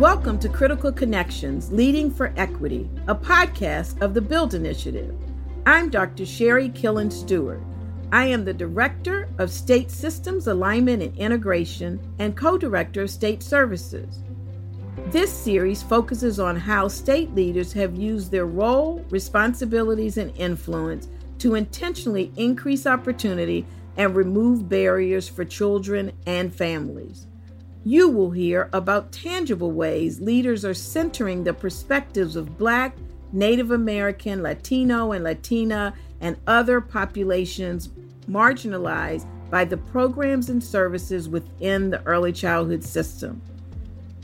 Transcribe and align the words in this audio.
Welcome 0.00 0.38
to 0.38 0.48
Critical 0.48 0.90
Connections 0.92 1.70
Leading 1.70 2.10
for 2.10 2.32
Equity, 2.38 2.88
a 3.06 3.14
podcast 3.14 4.00
of 4.00 4.14
the 4.14 4.22
Build 4.22 4.54
Initiative. 4.54 5.14
I'm 5.66 5.90
Dr. 5.90 6.24
Sherri 6.24 6.70
Killins 6.70 7.12
Stewart. 7.12 7.60
I 8.10 8.24
am 8.24 8.46
the 8.46 8.54
Director 8.54 9.28
of 9.36 9.50
State 9.50 9.90
Systems 9.90 10.46
Alignment 10.46 11.02
and 11.02 11.14
Integration 11.18 12.00
and 12.18 12.34
co 12.34 12.56
director 12.56 13.02
of 13.02 13.10
State 13.10 13.42
Services. 13.42 14.24
This 15.08 15.30
series 15.30 15.82
focuses 15.82 16.40
on 16.40 16.56
how 16.56 16.88
state 16.88 17.34
leaders 17.34 17.74
have 17.74 17.94
used 17.94 18.30
their 18.30 18.46
role, 18.46 19.04
responsibilities, 19.10 20.16
and 20.16 20.34
influence 20.38 21.08
to 21.40 21.56
intentionally 21.56 22.32
increase 22.36 22.86
opportunity 22.86 23.66
and 23.96 24.14
remove 24.14 24.68
barriers 24.68 25.28
for 25.28 25.44
children 25.44 26.12
and 26.26 26.54
families. 26.54 27.26
You 27.84 28.08
will 28.08 28.30
hear 28.30 28.68
about 28.72 29.12
tangible 29.12 29.72
ways 29.72 30.20
leaders 30.20 30.64
are 30.64 30.74
centering 30.74 31.44
the 31.44 31.54
perspectives 31.54 32.36
of 32.36 32.58
Black, 32.58 32.96
Native 33.32 33.70
American, 33.70 34.42
Latino, 34.42 35.12
and 35.12 35.24
Latina, 35.24 35.94
and 36.20 36.36
other 36.46 36.80
populations 36.80 37.88
marginalized 38.28 39.26
by 39.50 39.64
the 39.64 39.76
programs 39.76 40.50
and 40.50 40.62
services 40.62 41.28
within 41.28 41.90
the 41.90 42.02
early 42.04 42.32
childhood 42.32 42.84
system. 42.84 43.40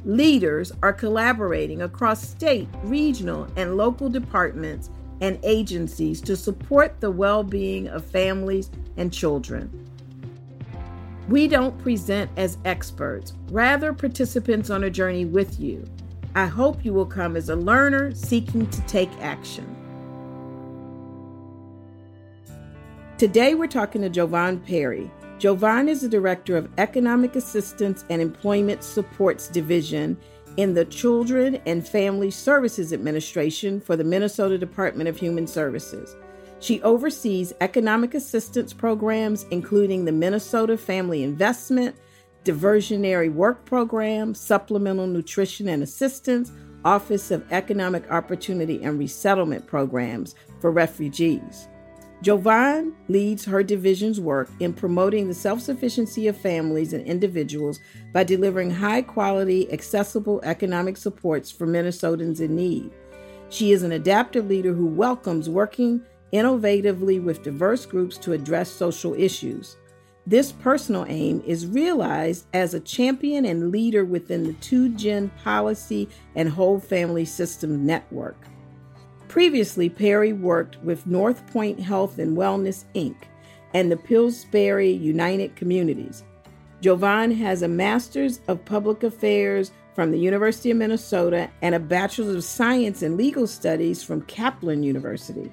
Leaders 0.05 0.71
are 0.83 0.93
collaborating 0.93 1.83
across 1.83 2.23
state, 2.23 2.69
regional, 2.85 3.49
and 3.57 3.77
local 3.77 4.09
departments 4.09 4.91
and 5.21 5.39
agencies 5.43 6.21
to 6.23 6.37
support 6.37 7.01
the 7.01 7.11
well 7.11 7.43
being 7.43 7.89
of 7.89 8.05
families 8.05 8.71
and 8.97 9.13
children. 9.13 9.71
We 11.29 11.49
don't 11.49 11.77
present 11.79 12.31
as 12.37 12.59
experts, 12.65 13.33
rather, 13.51 13.93
participants 13.93 14.71
on 14.71 14.85
a 14.85 14.91
journey 14.91 15.25
with 15.25 15.59
you. 15.59 15.85
I 16.37 16.47
hope 16.47 16.85
you 16.85 16.93
will 16.93 17.07
come 17.07 17.37
as 17.37 17.49
a 17.49 17.57
learner 17.57 18.15
seeking 18.15 18.69
to 18.69 18.81
take 18.83 19.11
action. 19.21 19.75
Today, 23.19 23.55
we're 23.55 23.67
talking 23.67 24.03
to 24.03 24.11
Jovon 24.11 24.65
Perry. 24.65 25.11
Jovon 25.39 25.89
is 25.89 26.03
the 26.03 26.09
Director 26.09 26.57
of 26.57 26.71
Economic 26.79 27.35
Assistance 27.35 28.05
and 28.09 28.23
Employment 28.23 28.85
Supports 28.85 29.49
Division 29.49 30.17
in 30.57 30.75
the 30.75 30.85
Children 30.85 31.61
and 31.67 31.87
Family 31.87 32.31
Services 32.31 32.93
Administration 32.93 33.81
for 33.81 33.97
the 33.97 34.05
Minnesota 34.05 34.57
Department 34.57 35.09
of 35.09 35.17
Human 35.17 35.47
Services. 35.47 36.17
She 36.61 36.81
oversees 36.83 37.53
economic 37.61 38.15
assistance 38.15 38.73
programs, 38.73 39.45
including 39.51 40.05
the 40.05 40.13
Minnesota 40.13 40.79
Family 40.79 41.23
Investment, 41.23 41.97
Diversionary 42.45 43.33
Work 43.33 43.65
Program, 43.65 44.35
Supplemental 44.35 45.07
Nutrition 45.07 45.69
and 45.69 45.83
Assistance, 45.83 46.53
Office 46.85 47.31
of 47.31 47.45
Economic 47.53 48.11
Opportunity 48.11 48.83
and 48.83 48.99
Resettlement 48.99 49.67
Programs 49.67 50.35
for 50.61 50.71
refugees. 50.71 51.69
Jovon 52.23 52.93
leads 53.09 53.45
her 53.45 53.63
division's 53.63 54.21
work 54.21 54.49
in 54.59 54.73
promoting 54.73 55.29
the 55.29 55.35
self 55.35 55.61
sufficiency 55.61 56.29
of 56.29 56.37
families 56.37 56.93
and 56.93 57.05
individuals 57.07 57.81
by 58.13 58.25
delivering 58.25 58.71
high 58.71 59.03
quality, 59.03 59.71
accessible 59.73 60.41
economic 60.43 60.97
supports 60.97 61.51
for 61.51 61.67
Minnesotans 61.67 62.41
in 62.41 62.57
need. 62.57 62.91
She 63.51 63.73
is 63.73 63.83
an 63.83 63.93
adaptive 63.93 64.49
leader 64.49 64.73
who 64.73 64.87
welcomes 64.87 65.49
working 65.49 66.03
innovatively 66.33 67.23
with 67.23 67.43
diverse 67.43 67.87
groups 67.87 68.17
to 68.19 68.33
address 68.33 68.71
social 68.71 69.15
issues. 69.15 69.77
This 70.27 70.51
personal 70.51 71.07
aim 71.09 71.43
is 71.47 71.67
realized 71.67 72.47
as 72.53 72.75
a 72.75 72.81
champion 72.81 73.45
and 73.45 73.71
leader 73.71 74.05
within 74.05 74.43
the 74.43 74.55
2Gen 74.55 75.31
Policy 75.45 76.09
and 76.35 76.49
Whole 76.49 76.81
Family 76.81 77.25
Systems 77.25 77.79
Network. 77.79 78.37
Previously, 79.37 79.91
Perry 79.91 80.33
worked 80.33 80.83
with 80.83 81.07
North 81.07 81.47
Point 81.49 81.79
Health 81.79 82.19
and 82.19 82.39
Wellness, 82.39 82.87
Inc., 82.95 83.17
and 83.75 83.93
the 83.93 83.97
Pillsbury 83.99 84.91
United 84.91 85.55
Communities. 85.57 86.25
Jovon 86.81 87.37
has 87.37 87.61
a 87.61 87.69
Master's 87.69 88.41
of 88.49 88.65
Public 88.65 89.03
Affairs 89.03 89.73
from 89.95 90.11
the 90.11 90.19
University 90.19 90.71
of 90.71 90.79
Minnesota 90.79 91.51
and 91.61 91.75
a 91.75 91.79
Bachelor's 91.79 92.35
of 92.35 92.45
Science 92.45 93.03
in 93.03 93.19
Legal 93.19 93.47
Studies 93.47 94.03
from 94.03 94.23
Kaplan 94.23 94.83
University. 94.83 95.53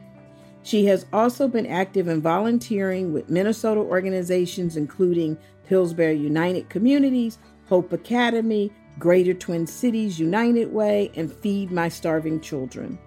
She 0.63 0.85
has 0.85 1.05
also 1.11 1.49
been 1.49 1.67
active 1.67 2.07
in 2.07 2.21
volunteering 2.21 3.11
with 3.11 3.29
Minnesota 3.29 3.81
organizations 3.81 4.77
including 4.77 5.37
Pillsbury 5.67 6.15
United 6.15 6.69
Communities, 6.69 7.37
Hope 7.67 7.91
Academy, 7.91 8.71
Greater 8.97 9.33
Twin 9.33 9.67
Cities 9.67 10.21
United 10.21 10.71
Way, 10.71 11.11
and 11.17 11.33
Feed 11.33 11.69
My 11.69 11.89
Starving 11.89 12.39
Children. 12.39 12.97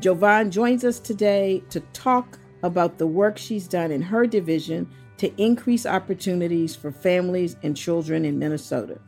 Jovon 0.00 0.50
joins 0.50 0.84
us 0.84 0.98
today 0.98 1.62
to 1.70 1.80
talk 1.92 2.38
about 2.62 2.98
the 2.98 3.06
work 3.06 3.36
she's 3.36 3.68
done 3.68 3.90
in 3.90 4.00
her 4.00 4.26
division 4.26 4.88
to 5.18 5.30
increase 5.36 5.84
opportunities 5.84 6.74
for 6.74 6.90
families 6.90 7.56
and 7.62 7.76
children 7.76 8.24
in 8.24 8.38
Minnesota. 8.38 8.98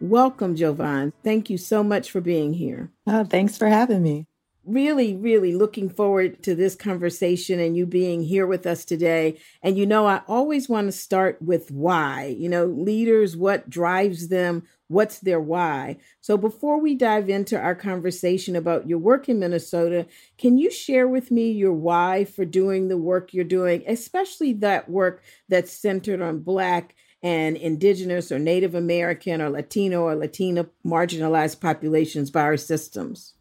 Welcome, 0.00 0.56
Jovon. 0.56 1.12
Thank 1.22 1.50
you 1.50 1.58
so 1.58 1.82
much 1.82 2.10
for 2.10 2.22
being 2.22 2.54
here. 2.54 2.90
Oh, 3.06 3.24
thanks 3.24 3.58
for 3.58 3.66
having 3.68 4.02
me 4.02 4.26
really, 4.72 5.16
really 5.16 5.54
looking 5.54 5.88
forward 5.88 6.42
to 6.42 6.54
this 6.54 6.74
conversation 6.74 7.60
and 7.60 7.76
you 7.76 7.86
being 7.86 8.22
here 8.22 8.46
with 8.46 8.66
us 8.66 8.84
today. 8.84 9.38
And 9.62 9.76
you 9.76 9.86
know, 9.86 10.06
I 10.06 10.22
always 10.28 10.68
want 10.68 10.88
to 10.88 10.92
start 10.92 11.40
with 11.42 11.70
why. 11.70 12.34
You 12.38 12.48
know, 12.48 12.66
leaders, 12.66 13.36
what 13.36 13.68
drives 13.68 14.28
them? 14.28 14.64
What's 14.88 15.20
their 15.20 15.40
why? 15.40 15.98
So 16.20 16.36
before 16.36 16.80
we 16.80 16.94
dive 16.94 17.28
into 17.28 17.58
our 17.58 17.74
conversation 17.74 18.56
about 18.56 18.88
your 18.88 18.98
work 18.98 19.28
in 19.28 19.38
Minnesota, 19.38 20.06
can 20.36 20.58
you 20.58 20.70
share 20.70 21.06
with 21.06 21.30
me 21.30 21.52
your 21.52 21.72
why 21.72 22.24
for 22.24 22.44
doing 22.44 22.88
the 22.88 22.98
work 22.98 23.32
you're 23.32 23.44
doing, 23.44 23.84
especially 23.86 24.52
that 24.54 24.88
work 24.88 25.22
that's 25.48 25.72
centered 25.72 26.20
on 26.20 26.40
Black 26.40 26.94
and 27.22 27.56
Indigenous 27.56 28.32
or 28.32 28.38
Native 28.38 28.74
American 28.74 29.40
or 29.40 29.50
Latino 29.50 30.02
or 30.02 30.16
Latina 30.16 30.66
marginalized 30.84 31.60
populations 31.60 32.30
by 32.30 32.42
our 32.42 32.56
systems? 32.56 33.34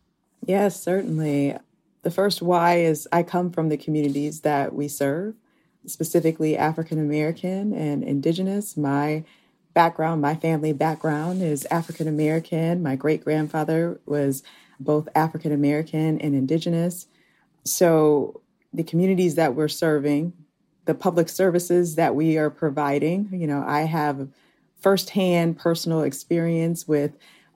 Yes, 0.46 0.82
certainly. 0.82 1.56
The 2.02 2.12
first 2.12 2.42
why 2.42 2.80
is 2.80 3.08
I 3.12 3.24
come 3.24 3.52
from 3.52 3.70
the 3.70 3.78
communities 3.78 4.42
that 4.42 4.74
we 4.74 4.88
serve, 4.88 5.36
specifically 5.86 6.58
African 6.58 7.00
American 7.00 7.74
and 7.74 8.04
Indigenous. 8.04 8.78
My 8.78 9.24
background, 9.74 10.22
my 10.22 10.36
family 10.36 10.74
background 10.74 11.42
is 11.42 11.66
African 11.70 12.08
American. 12.08 12.82
My 12.82 12.96
great 12.96 13.24
grandfather 13.24 14.00
was 14.06 14.44
both 14.80 15.10
African 15.14 15.52
American 15.52 16.20
and 16.20 16.34
Indigenous. 16.34 17.08
So 17.66 18.42
the 18.74 18.84
communities 18.84 19.36
that 19.36 19.56
we're 19.56 19.68
serving, 19.68 20.34
the 20.86 20.96
public 20.96 21.30
services 21.30 21.96
that 21.96 22.16
we 22.16 22.38
are 22.38 22.50
providing, 22.50 23.30
you 23.32 23.46
know, 23.46 23.64
I 23.66 23.82
have 23.82 24.30
firsthand 24.80 25.58
personal 25.58 26.02
experience 26.02 26.88
with 26.88 27.12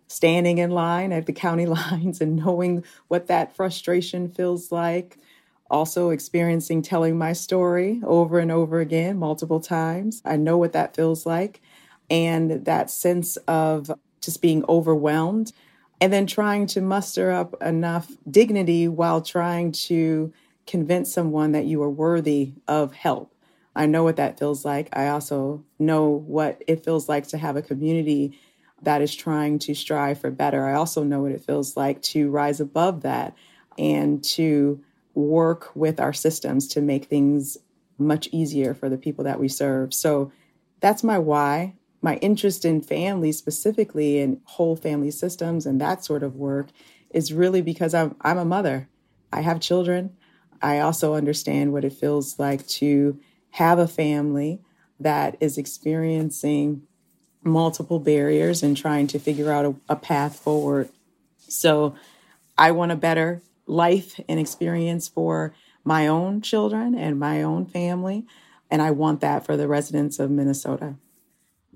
standing 0.07 0.57
in 0.57 0.71
line 0.71 1.11
at 1.11 1.25
the 1.25 1.33
county 1.33 1.65
lines 1.67 2.21
and 2.21 2.35
knowing 2.35 2.83
what 3.07 3.27
that 3.27 3.55
frustration 3.55 4.29
feels 4.29 4.71
like. 4.71 5.17
Also, 5.69 6.09
experiencing 6.09 6.81
telling 6.81 7.17
my 7.17 7.33
story 7.33 7.99
over 8.05 8.37
and 8.39 8.51
over 8.51 8.79
again, 8.79 9.17
multiple 9.17 9.59
times. 9.59 10.21
I 10.23 10.35
know 10.35 10.57
what 10.57 10.73
that 10.73 10.95
feels 10.95 11.25
like. 11.25 11.61
And 12.09 12.65
that 12.65 12.91
sense 12.91 13.37
of 13.47 13.89
just 14.21 14.41
being 14.41 14.63
overwhelmed. 14.69 15.51
And 15.99 16.11
then 16.11 16.27
trying 16.27 16.67
to 16.67 16.81
muster 16.81 17.31
up 17.31 17.55
enough 17.61 18.11
dignity 18.29 18.87
while 18.87 19.21
trying 19.21 19.71
to 19.71 20.33
convince 20.67 21.13
someone 21.13 21.53
that 21.53 21.65
you 21.65 21.81
are 21.81 21.89
worthy 21.89 22.53
of 22.67 22.93
help. 22.93 23.33
I 23.75 23.85
know 23.85 24.03
what 24.03 24.17
that 24.17 24.37
feels 24.37 24.63
like. 24.65 24.89
I 24.93 25.07
also 25.07 25.63
know 25.79 26.07
what 26.09 26.61
it 26.67 26.83
feels 26.83 27.09
like 27.09 27.27
to 27.29 27.37
have 27.37 27.55
a 27.55 27.61
community 27.61 28.39
that 28.83 29.01
is 29.01 29.15
trying 29.15 29.59
to 29.59 29.73
strive 29.73 30.19
for 30.19 30.31
better. 30.31 30.65
I 30.65 30.73
also 30.73 31.03
know 31.03 31.21
what 31.21 31.31
it 31.31 31.43
feels 31.43 31.75
like 31.75 32.01
to 32.03 32.29
rise 32.29 32.59
above 32.59 33.01
that 33.01 33.35
and 33.77 34.23
to 34.23 34.81
work 35.13 35.71
with 35.75 35.99
our 35.99 36.13
systems 36.13 36.67
to 36.69 36.81
make 36.81 37.05
things 37.05 37.57
much 37.97 38.27
easier 38.31 38.73
for 38.73 38.89
the 38.89 38.97
people 38.97 39.23
that 39.23 39.39
we 39.39 39.47
serve. 39.47 39.93
So 39.93 40.31
that's 40.79 41.03
my 41.03 41.19
why. 41.19 41.75
My 42.01 42.15
interest 42.17 42.65
in 42.65 42.81
family, 42.81 43.31
specifically 43.31 44.19
in 44.19 44.41
whole 44.43 44.75
family 44.75 45.11
systems 45.11 45.65
and 45.65 45.79
that 45.79 46.03
sort 46.03 46.23
of 46.23 46.35
work, 46.35 46.67
is 47.11 47.31
really 47.31 47.61
because 47.61 47.93
I'm, 47.93 48.15
I'm 48.21 48.37
a 48.37 48.45
mother. 48.45 48.89
I 49.31 49.41
have 49.41 49.61
children. 49.61 50.15
I 50.61 50.79
also 50.79 51.13
understand 51.13 51.71
what 51.71 51.85
it 51.85 51.93
feels 51.93 52.39
like 52.39 52.67
to 52.67 53.19
have 53.51 53.79
a 53.79 53.87
family 53.87 54.61
that 54.99 55.37
is 55.39 55.57
experiencing 55.57 56.83
multiple 57.43 57.99
barriers 57.99 58.63
and 58.63 58.75
trying 58.75 59.07
to 59.07 59.19
figure 59.19 59.51
out 59.51 59.65
a, 59.65 59.75
a 59.89 59.95
path 59.95 60.39
forward. 60.39 60.89
So 61.37 61.95
I 62.57 62.71
want 62.71 62.91
a 62.91 62.95
better 62.95 63.41
life 63.65 64.19
and 64.27 64.39
experience 64.39 65.07
for 65.07 65.53
my 65.83 66.07
own 66.07 66.41
children 66.41 66.95
and 66.95 67.19
my 67.19 67.43
own 67.43 67.65
family. 67.65 68.25
And 68.69 68.81
I 68.81 68.91
want 68.91 69.21
that 69.21 69.45
for 69.45 69.57
the 69.57 69.67
residents 69.67 70.19
of 70.19 70.31
Minnesota. 70.31 70.95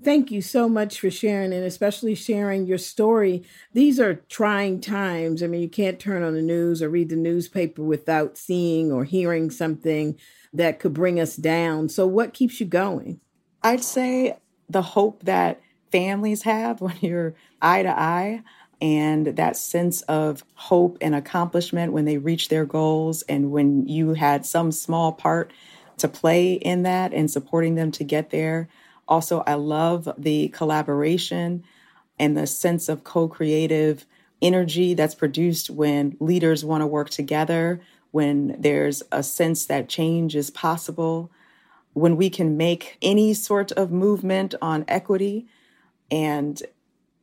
Thank 0.02 0.30
you 0.30 0.40
so 0.40 0.68
much 0.68 1.00
for 1.00 1.10
sharing 1.10 1.52
and 1.52 1.64
especially 1.64 2.14
sharing 2.14 2.66
your 2.66 2.78
story. 2.78 3.42
These 3.72 3.98
are 3.98 4.14
trying 4.28 4.80
times. 4.80 5.42
I 5.42 5.48
mean, 5.48 5.60
you 5.60 5.68
can't 5.68 5.98
turn 5.98 6.22
on 6.22 6.34
the 6.34 6.42
news 6.42 6.80
or 6.80 6.88
read 6.88 7.08
the 7.08 7.16
newspaper 7.16 7.82
without 7.82 8.38
seeing 8.38 8.92
or 8.92 9.04
hearing 9.04 9.50
something 9.50 10.16
that 10.52 10.78
could 10.78 10.94
bring 10.94 11.18
us 11.18 11.34
down. 11.34 11.88
So, 11.88 12.06
what 12.06 12.32
keeps 12.32 12.60
you 12.60 12.66
going? 12.66 13.20
I'd 13.62 13.82
say 13.82 14.36
the 14.68 14.82
hope 14.82 15.22
that 15.24 15.60
families 15.90 16.42
have 16.42 16.80
when 16.82 16.96
you're 17.00 17.34
eye 17.60 17.82
to 17.82 17.98
eye 17.98 18.42
and 18.80 19.26
that 19.26 19.56
sense 19.56 20.02
of 20.02 20.44
hope 20.54 20.98
and 21.00 21.14
accomplishment 21.14 21.92
when 21.92 22.04
they 22.04 22.18
reach 22.18 22.48
their 22.48 22.64
goals 22.64 23.22
and 23.22 23.50
when 23.50 23.88
you 23.88 24.14
had 24.14 24.46
some 24.46 24.70
small 24.70 25.12
part 25.12 25.52
to 25.96 26.08
play 26.08 26.52
in 26.52 26.84
that 26.84 27.12
and 27.12 27.30
supporting 27.30 27.74
them 27.74 27.90
to 27.90 28.04
get 28.04 28.30
there. 28.30 28.68
Also, 29.08 29.42
I 29.46 29.54
love 29.54 30.08
the 30.16 30.48
collaboration 30.48 31.64
and 32.18 32.36
the 32.36 32.46
sense 32.46 32.88
of 32.88 33.04
co 33.04 33.26
creative 33.26 34.06
energy 34.40 34.94
that's 34.94 35.14
produced 35.14 35.70
when 35.70 36.16
leaders 36.20 36.64
want 36.64 36.82
to 36.82 36.86
work 36.86 37.10
together, 37.10 37.80
when 38.12 38.54
there's 38.60 39.02
a 39.10 39.22
sense 39.22 39.66
that 39.66 39.88
change 39.88 40.36
is 40.36 40.50
possible, 40.50 41.30
when 41.92 42.16
we 42.16 42.30
can 42.30 42.56
make 42.56 42.98
any 43.02 43.34
sort 43.34 43.72
of 43.72 43.90
movement 43.90 44.54
on 44.62 44.84
equity. 44.88 45.46
And 46.10 46.60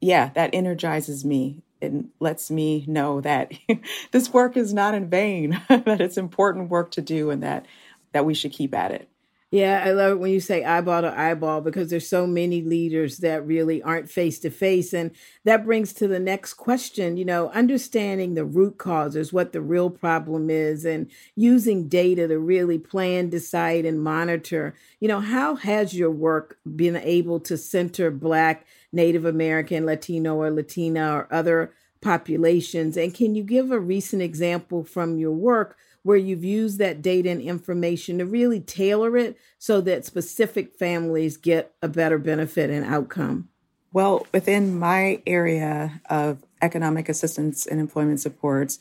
yeah, 0.01 0.29
that 0.35 0.51
energizes 0.53 1.23
me. 1.23 1.63
It 1.81 1.94
lets 2.19 2.50
me 2.50 2.85
know 2.88 3.21
that 3.21 3.51
this 4.12 4.33
work 4.33 4.57
is 4.57 4.73
not 4.73 4.94
in 4.94 5.09
vain, 5.09 5.62
that 5.69 6.01
it's 6.01 6.17
important 6.17 6.69
work 6.69 6.91
to 6.91 7.01
do 7.01 7.29
and 7.29 7.44
that 7.44 7.65
that 8.13 8.25
we 8.25 8.33
should 8.33 8.53
keep 8.53 8.73
at 8.73 8.91
it. 8.91 9.09
Yeah, 9.56 9.84
I 9.86 9.92
love 9.92 10.12
it 10.12 10.19
when 10.19 10.31
you 10.31 10.42
say 10.42 10.66
eyeball 10.66 11.04
to 11.04 11.18
eyeball 11.18 11.62
because 11.62 11.90
there's 11.90 12.10
so 12.10 12.28
many 12.28 12.62
leaders 12.62 13.19
that 13.19 13.48
really 13.48 13.81
aren't 13.81 14.10
face 14.10 14.38
to 14.40 14.50
face. 14.50 14.92
And 14.92 15.12
that 15.46 15.63
brings 15.63 15.94
to 15.94 16.10
the 16.10 16.19
next 16.19 16.56
question, 16.56 17.16
you 17.16 17.24
know, 17.24 17.50
understanding 17.52 18.34
the 18.34 18.44
root 18.44 18.78
causes, 18.78 19.31
what 19.31 19.54
the 19.54 19.62
real 19.62 19.90
problem 19.90 20.50
is, 20.50 20.84
and 20.84 21.10
using 21.38 21.88
data 21.88 22.28
to 22.28 22.38
really 22.38 22.78
plan, 22.78 23.30
decide, 23.30 23.86
and 23.86 24.04
monitor. 24.04 24.75
You 25.00 25.07
know, 25.07 25.22
how 25.22 25.56
has 25.56 25.94
your 25.94 26.12
work 26.12 26.58
been 26.75 26.98
able 26.98 27.40
to 27.42 27.56
center 27.58 28.12
Black, 28.12 28.66
Native 28.92 29.24
American, 29.24 29.86
Latino, 29.86 30.36
or 30.36 30.51
Latina, 30.51 31.13
or 31.13 31.28
other 31.31 31.72
populations? 32.01 32.98
And 32.98 33.13
can 33.13 33.36
you 33.36 33.44
give 33.44 33.72
a 33.72 33.80
recent 33.80 34.22
example 34.22 34.84
from 34.84 35.18
your 35.18 35.31
work? 35.31 35.78
Where 36.06 36.18
you've 36.18 36.44
used 36.44 36.78
that 36.78 37.02
data 37.02 37.31
and 37.31 37.42
information 37.42 38.19
to 38.19 38.25
really 38.28 38.60
tailor 38.60 39.18
it 39.18 39.36
so 39.57 39.81
that 39.81 40.06
specific 40.06 40.75
families 40.78 41.36
get 41.36 41.74
a 41.81 41.88
better 41.88 42.19
benefit 42.19 42.69
and 42.69 42.86
outcome? 42.86 43.50
Well, 43.92 44.28
within 44.31 44.78
my 44.78 45.24
area 45.25 46.00
of 46.07 46.46
economic 46.62 47.10
assistance 47.10 47.66
and 47.66 47.80
employment 47.80 48.19
supports, 48.19 48.78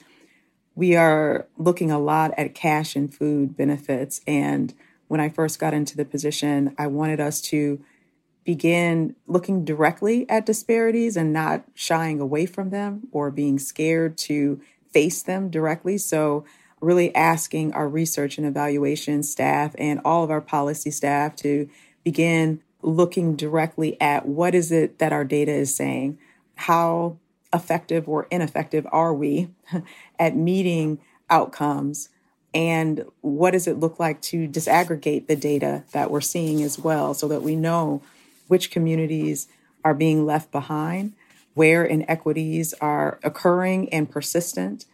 we 0.75 0.97
are 0.97 1.47
looking 1.57 1.91
a 1.91 1.99
lot 1.99 2.35
at 2.37 2.55
cash 2.55 2.95
and 2.95 3.13
food 3.13 3.57
benefits. 3.57 4.21
And 4.27 4.75
when 5.09 5.19
I 5.19 5.31
first 5.31 5.59
got 5.59 5.73
into 5.73 5.97
the 5.97 6.05
position, 6.05 6.75
I 6.77 6.89
wanted 6.89 7.21
us 7.21 7.41
to 7.43 7.83
begin 8.45 9.17
looking 9.27 9.65
directly 9.65 10.29
at 10.29 10.45
disparities 10.45 11.17
and 11.17 11.33
not 11.33 11.65
shying 11.73 12.21
away 12.21 12.45
from 12.45 12.69
them 12.69 13.09
or 13.13 13.31
being 13.31 13.59
scared 13.59 14.19
to 14.19 14.61
face 14.93 15.23
them 15.23 15.49
directly. 15.49 15.97
So 15.97 16.45
really 16.85 17.15
asking 17.15 17.73
our 17.73 17.89
research 17.89 18.39
and 18.39 18.47
evaluation 18.47 19.23
staff 19.23 19.75
and 19.79 20.01
all 20.05 20.23
of 20.23 20.31
our 20.31 20.41
policy 20.41 20.91
staff 20.91 21.35
to 21.37 21.69
begin 22.05 22.61
looking 22.83 23.35
directly 23.35 24.01
at 24.01 24.27
what 24.27 24.55
is 24.55 24.71
it 24.71 24.99
that 24.99 25.13
our 25.13 25.25
data 25.25 25.53
is 25.53 25.75
saying? 25.75 26.19
How 26.57 27.17
effective 27.53 28.09
or 28.09 28.27
ineffective 28.31 28.87
are 28.93 29.15
we 29.15 29.49
at 30.19 30.37
meeting 30.37 30.99
outcomes? 31.31 32.11
And 32.53 33.05
what 33.21 33.51
does 33.51 33.67
it 33.67 33.81
look 33.81 33.99
like 33.99 34.21
to 34.23 34.47
disaggregate 34.47 35.27
the 35.27 35.37
data 35.37 35.85
that 35.93 36.11
we're 36.11 36.21
seeing 36.21 36.63
as 36.63 36.79
well 36.79 37.15
so 37.15 37.27
that 37.29 37.43
we 37.43 37.57
know 37.57 38.03
which 38.47 38.71
communities 38.71 39.49
are 39.85 39.95
being 39.95 40.25
left 40.25 40.53
behind, 40.53 41.15
where 41.55 41.85
inequities 41.85 42.73
are 42.75 43.19
occurring 43.23 43.89
and 43.93 44.11
persistent, 44.11 44.87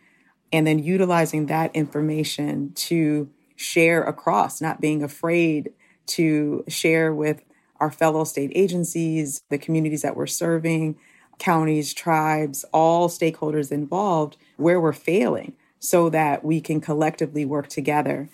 and 0.52 0.66
then 0.66 0.78
utilizing 0.78 1.46
that 1.46 1.74
information 1.74 2.72
to 2.74 3.28
share 3.56 4.02
across, 4.02 4.60
not 4.60 4.80
being 4.80 5.02
afraid 5.02 5.72
to 6.06 6.64
share 6.66 7.14
with 7.14 7.42
our 7.78 7.90
fellow 7.90 8.24
state 8.24 8.52
agencies, 8.54 9.42
the 9.48 9.58
communities 9.58 10.02
that 10.02 10.16
we're 10.16 10.26
serving, 10.26 10.96
counties, 11.38 11.94
tribes, 11.94 12.64
all 12.72 13.08
stakeholders 13.08 13.72
involved, 13.72 14.36
where 14.56 14.80
we're 14.80 14.92
failing 14.92 15.54
so 15.78 16.10
that 16.10 16.44
we 16.44 16.60
can 16.60 16.80
collectively 16.80 17.44
work 17.44 17.68
together. 17.68 18.28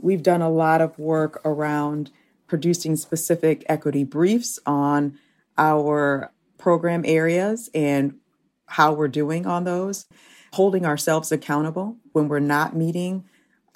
We've 0.00 0.22
done 0.22 0.42
a 0.42 0.50
lot 0.50 0.80
of 0.80 0.98
work 0.98 1.40
around 1.44 2.10
producing 2.48 2.96
specific 2.96 3.64
equity 3.68 4.02
briefs 4.02 4.58
on 4.66 5.18
our 5.56 6.32
program 6.58 7.02
areas 7.06 7.70
and 7.74 8.18
how 8.66 8.92
we're 8.92 9.08
doing 9.08 9.46
on 9.46 9.64
those 9.64 10.06
holding 10.52 10.84
ourselves 10.84 11.30
accountable 11.30 11.96
when 12.12 12.28
we're 12.28 12.40
not 12.40 12.74
meeting 12.74 13.24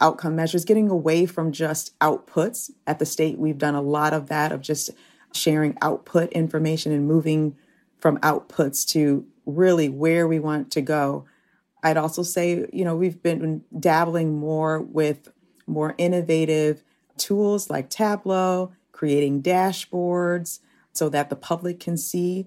outcome 0.01 0.35
measures, 0.35 0.65
getting 0.65 0.91
away 0.91 1.25
from 1.25 1.53
just 1.53 1.97
outputs. 2.01 2.71
At 2.87 2.99
the 2.99 3.07
state, 3.07 3.39
we've 3.39 3.59
done 3.59 3.75
a 3.75 3.83
lot 3.83 4.13
of 4.13 4.29
that, 4.29 4.53
of 4.53 4.61
just 4.61 4.91
sharing 5.33 5.77
output 5.81 6.31
information 6.33 6.93
and 6.93 7.07
moving 7.07 7.57
from 7.99 8.19
outputs 8.19 8.87
to 8.89 9.27
really 9.47 9.89
where 9.89 10.27
we 10.27 10.39
want 10.39 10.71
to 10.73 10.81
go. 10.81 11.25
I'd 11.83 11.97
also 11.97 12.23
say, 12.23 12.67
you 12.73 12.85
know, 12.85 12.97
we've 12.97 13.23
been 13.23 13.63
dabbling 13.79 14.39
more 14.39 14.81
with 14.81 15.29
more 15.67 15.95
innovative 15.99 16.83
tools 17.17 17.71
like 17.71 17.91
Tableau, 17.91 18.73
creating 18.93 19.43
dashboards 19.43 20.61
so 20.93 21.09
that 21.09 21.31
the 21.31 21.37
public 21.37 21.81
can 21.81 21.97
see 21.97 22.47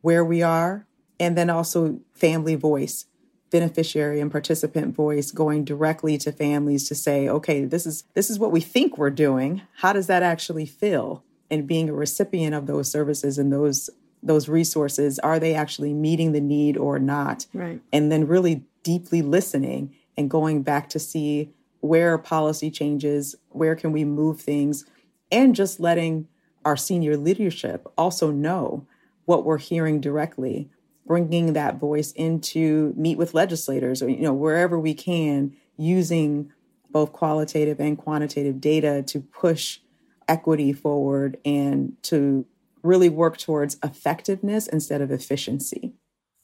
where 0.00 0.24
we 0.24 0.42
are, 0.42 0.86
and 1.20 1.38
then 1.38 1.48
also 1.48 2.00
family 2.12 2.56
voice 2.56 3.06
beneficiary 3.52 4.18
and 4.18 4.32
participant 4.32 4.96
voice 4.96 5.30
going 5.30 5.64
directly 5.64 6.18
to 6.18 6.32
families 6.32 6.88
to 6.88 6.94
say 6.94 7.28
okay 7.28 7.64
this 7.64 7.86
is 7.86 8.04
this 8.14 8.30
is 8.30 8.38
what 8.38 8.50
we 8.50 8.60
think 8.60 8.98
we're 8.98 9.10
doing. 9.10 9.62
How 9.76 9.92
does 9.92 10.08
that 10.08 10.22
actually 10.22 10.66
feel? 10.66 11.22
And 11.50 11.66
being 11.66 11.90
a 11.90 11.92
recipient 11.92 12.54
of 12.54 12.66
those 12.66 12.90
services 12.90 13.38
and 13.38 13.52
those 13.52 13.90
those 14.22 14.48
resources 14.48 15.18
are 15.18 15.38
they 15.38 15.54
actually 15.54 15.92
meeting 15.92 16.32
the 16.32 16.40
need 16.40 16.76
or 16.76 16.98
not? 16.98 17.46
Right. 17.52 17.80
And 17.92 18.10
then 18.10 18.26
really 18.26 18.64
deeply 18.82 19.22
listening 19.22 19.94
and 20.16 20.30
going 20.30 20.62
back 20.62 20.88
to 20.90 20.98
see 20.98 21.50
where 21.80 22.16
policy 22.18 22.70
changes 22.70 23.34
where 23.50 23.76
can 23.76 23.92
we 23.92 24.04
move 24.04 24.40
things 24.40 24.86
and 25.30 25.54
just 25.54 25.78
letting 25.78 26.28
our 26.64 26.76
senior 26.76 27.16
leadership 27.16 27.86
also 27.98 28.30
know 28.30 28.86
what 29.24 29.44
we're 29.44 29.58
hearing 29.58 30.00
directly 30.00 30.70
bringing 31.06 31.52
that 31.52 31.76
voice 31.76 32.12
into 32.12 32.92
meet 32.96 33.18
with 33.18 33.34
legislators 33.34 34.02
or 34.02 34.08
you 34.08 34.22
know 34.22 34.32
wherever 34.32 34.78
we 34.78 34.94
can 34.94 35.54
using 35.76 36.52
both 36.90 37.12
qualitative 37.12 37.80
and 37.80 37.98
quantitative 37.98 38.60
data 38.60 39.02
to 39.06 39.20
push 39.20 39.80
equity 40.28 40.72
forward 40.72 41.38
and 41.44 41.96
to 42.02 42.46
really 42.82 43.08
work 43.08 43.38
towards 43.38 43.78
effectiveness 43.82 44.66
instead 44.66 45.00
of 45.00 45.10
efficiency. 45.10 45.94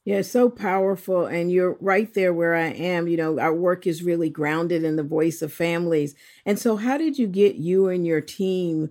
Yeah, 0.05 0.23
so 0.23 0.49
powerful. 0.49 1.27
And 1.27 1.53
you're 1.53 1.77
right 1.81 2.13
there 2.15 2.33
where 2.33 2.55
I 2.55 2.69
am. 2.69 3.09
You 3.09 3.19
know, 3.19 3.39
our 3.39 3.53
work 3.53 3.87
is 3.87 4.03
really 4.03 4.31
grounded 4.31 4.83
in 4.83 4.97
the 4.97 5.03
voice 5.03 5.43
of 5.43 5.53
families. 5.53 6.15
And 6.47 6.59
so, 6.59 6.77
how 6.77 6.97
did 6.97 7.19
you 7.19 7.27
get 7.27 7.57
you 7.57 7.89
and 7.89 8.07
your 8.07 8.23
team 8.23 8.89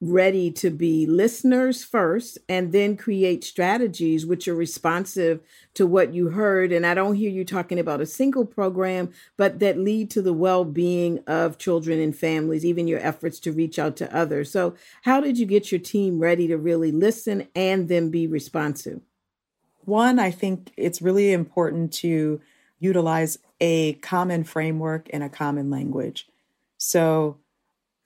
ready 0.00 0.50
to 0.50 0.70
be 0.70 1.06
listeners 1.06 1.84
first 1.84 2.38
and 2.48 2.72
then 2.72 2.96
create 2.96 3.44
strategies 3.44 4.24
which 4.24 4.48
are 4.48 4.54
responsive 4.54 5.40
to 5.74 5.86
what 5.86 6.14
you 6.14 6.30
heard. 6.30 6.72
And 6.72 6.86
I 6.86 6.94
don't 6.94 7.16
hear 7.16 7.30
you 7.30 7.44
talking 7.44 7.78
about 7.78 8.00
a 8.00 8.06
single 8.06 8.46
program, 8.46 9.12
but 9.36 9.58
that 9.58 9.78
lead 9.78 10.10
to 10.12 10.22
the 10.22 10.32
well 10.32 10.64
being 10.64 11.18
of 11.26 11.58
children 11.58 12.00
and 12.00 12.16
families, 12.16 12.64
even 12.64 12.88
your 12.88 13.00
efforts 13.00 13.38
to 13.40 13.52
reach 13.52 13.78
out 13.78 13.96
to 13.96 14.16
others. 14.16 14.50
So, 14.50 14.74
how 15.02 15.20
did 15.20 15.38
you 15.38 15.44
get 15.44 15.70
your 15.70 15.80
team 15.80 16.18
ready 16.18 16.48
to 16.48 16.56
really 16.56 16.92
listen 16.92 17.48
and 17.54 17.88
then 17.88 18.10
be 18.10 18.26
responsive? 18.26 19.02
One, 19.84 20.18
I 20.18 20.30
think 20.30 20.72
it's 20.78 21.02
really 21.02 21.32
important 21.32 21.92
to 21.94 22.40
utilize 22.78 23.38
a 23.60 23.94
common 23.94 24.44
framework 24.44 25.10
and 25.12 25.22
a 25.22 25.28
common 25.28 25.68
language. 25.68 26.26
So, 26.78 27.36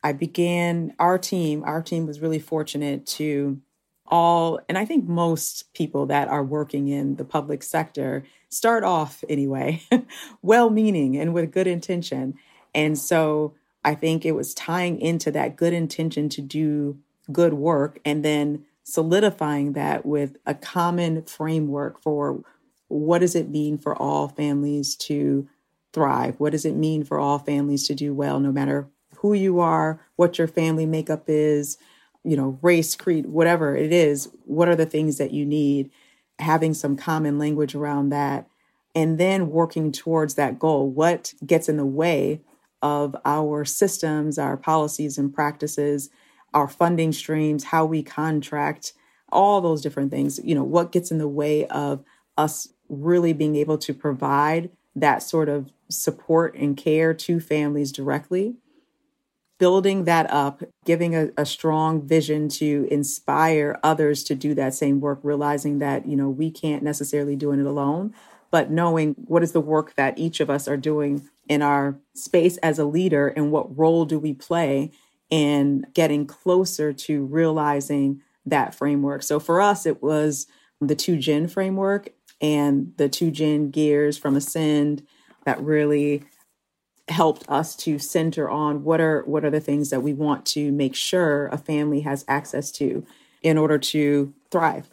I 0.05 0.13
began 0.13 0.95
our 0.99 1.17
team, 1.19 1.65
our 1.65 1.83
team 1.83 2.07
was 2.07 2.21
really 2.21 2.39
fortunate 2.39 3.07
to 3.07 3.59
all, 4.07 4.61
and 4.69 4.77
I 4.77 4.85
think 4.85 5.09
most 5.09 5.73
people 5.73 6.05
that 6.07 6.29
are 6.29 6.45
working 6.45 6.89
in 6.89 7.17
the 7.17 7.25
public 7.25 7.63
sector 7.63 8.25
start 8.51 8.85
off 8.85 9.25
anyway, 9.31 9.81
well 10.43 10.69
meaning 10.69 11.17
and 11.17 11.33
with 11.33 11.51
good 11.51 11.67
intention. 11.67 12.35
And 12.75 12.99
so 12.99 13.55
I 13.83 13.95
think 13.95 14.27
it 14.27 14.33
was 14.33 14.53
tying 14.53 15.01
into 15.01 15.31
that 15.31 15.57
good 15.57 15.73
intention 15.73 16.29
to 16.31 16.43
do 16.43 16.99
good 17.33 17.55
work 17.55 17.99
and 18.05 18.23
then 18.23 18.67
solidifying 18.83 19.73
that 19.73 20.05
with 20.05 20.37
a 20.45 20.55
common 20.55 21.23
framework 21.23 22.03
for 22.03 22.45
what 22.89 23.21
does 23.21 23.35
it 23.35 23.49
mean 23.49 23.79
for 23.79 23.97
all 23.97 24.29
families 24.29 24.95
to 24.97 25.49
thrive? 25.95 26.39
What 26.39 26.53
does 26.53 26.67
it 26.67 26.77
mean 26.77 27.05
for 27.05 27.19
all 27.19 27.39
families 27.39 27.85
to 27.85 27.95
do 27.95 28.13
well, 28.13 28.39
no 28.39 28.53
matter 28.53 28.89
who 29.19 29.35
you 29.35 29.61
are, 29.61 30.01
what 30.17 30.39
your 30.39 30.49
family 30.49 30.87
makeup 30.87 31.25
is, 31.27 31.79
you 32.23 32.37
know, 32.37 32.59
race, 32.63 32.97
creed, 32.97 33.27
whatever 33.27 33.77
it 33.77 33.93
is? 33.93 34.29
What 34.45 34.69
are 34.69 34.77
the 34.77 34.87
things 34.87 35.19
that 35.19 35.33
you 35.33 35.45
need? 35.45 35.91
Having 36.39 36.75
some 36.75 36.97
common 36.97 37.39
language 37.39 37.75
around 37.75 38.09
that, 38.09 38.49
and 38.95 39.19
then 39.19 39.51
working 39.51 39.93
towards 39.93 40.35
that 40.35 40.59
goal. 40.59 40.89
What 40.89 41.35
gets 41.47 41.69
in 41.69 41.77
the 41.77 41.87
way 41.87 42.41
of 42.83 43.15
our 43.25 43.65
systems, 43.65 44.39
our 44.39 44.57
policies 44.57 45.17
and 45.17 45.33
practices, 45.33 46.11
our 46.53 46.69
funding 46.69 47.13
streams, 47.13 47.65
how 47.65 47.85
we 47.85 48.03
contract, 48.03 48.93
all 49.31 49.61
those 49.61 49.81
different 49.81 50.11
things? 50.11 50.41
You 50.43 50.55
know, 50.55 50.65
what 50.65 50.93
gets 50.93 51.11
in 51.11 51.19
the 51.19 51.29
way 51.29 51.67
of 51.67 52.05
us 52.37 52.69
really 52.89 53.33
being 53.33 53.57
able 53.57 53.79
to 53.79 53.95
provide 53.95 54.71
that 54.97 55.23
sort 55.23 55.49
of 55.49 55.73
support 55.89 56.55
and 56.57 56.77
care 56.77 57.15
to 57.15 57.41
families 57.41 57.93
directly 57.93 58.57
building 59.59 60.05
that 60.05 60.31
up 60.31 60.63
giving 60.85 61.15
a, 61.15 61.29
a, 61.37 61.47
strong 61.47 62.07
vision 62.07 62.49
to 62.49 62.89
inspire 62.91 63.79
others 63.83 64.25
to 64.25 64.35
do 64.35 64.55
that 64.55 64.75
same 64.75 65.01
work 65.01 65.21
realizing 65.23 65.79
that 65.79 66.07
you 66.07 66.17
know 66.17 66.29
we 66.29 66.51
can't 66.51 66.83
necessarily 66.83 67.37
do 67.37 67.53
it 67.53 67.61
alone 67.61 68.13
but 68.51 68.71
knowing 68.71 69.15
what 69.27 69.43
is 69.43 69.53
the 69.53 69.61
work 69.61 69.95
that 69.95 70.19
each 70.19 70.41
of 70.41 70.49
us 70.49 70.69
are 70.69 70.77
doing 70.77 71.29
in 71.49 71.63
our 71.63 71.99
space 72.15 72.57
as 72.59 72.79
a 72.79 72.85
leader 72.85 73.29
and 73.29 73.51
what 73.51 73.77
role 73.77 74.05
do 74.05 74.19
we 74.19 74.33
play 74.33 74.91
in 75.31 75.85
getting 75.95 76.27
closer 76.27 76.93
to 76.93 77.25
realizing 77.25 78.23
that 78.47 78.75
framework. 78.75 79.23
So 79.23 79.41
for 79.41 79.61
us 79.61 79.87
it 79.87 80.03
was 80.03 80.47
the 80.81 80.95
two 80.95 81.17
gen 81.17 81.49
framework 81.49 82.11
and 82.41 82.93
the 82.97 83.09
two 83.09 83.31
gen 83.31 83.71
gears 83.71 84.19
from 84.19 84.37
Ascend 84.37 85.07
that 85.45 85.61
really 85.61 86.25
helped 87.09 87.45
us 87.49 87.77
to 87.77 87.99
center 87.99 88.49
on 88.49 88.83
what 88.83 89.01
are 89.01 89.23
what 89.27 89.45
are 89.45 89.51
the 89.51 89.61
things 89.61 89.91
that 89.91 90.03
we 90.03 90.15
want 90.15 90.47
to 90.47 90.73
make 90.73 90.95
sure 90.95 91.49
a 91.49 91.59
family 91.59 92.01
has 92.01 92.25
access 92.29 92.71
to 92.73 93.05
in 93.43 93.59
order 93.59 93.79
to 93.79 94.33
thrive. 94.51 94.91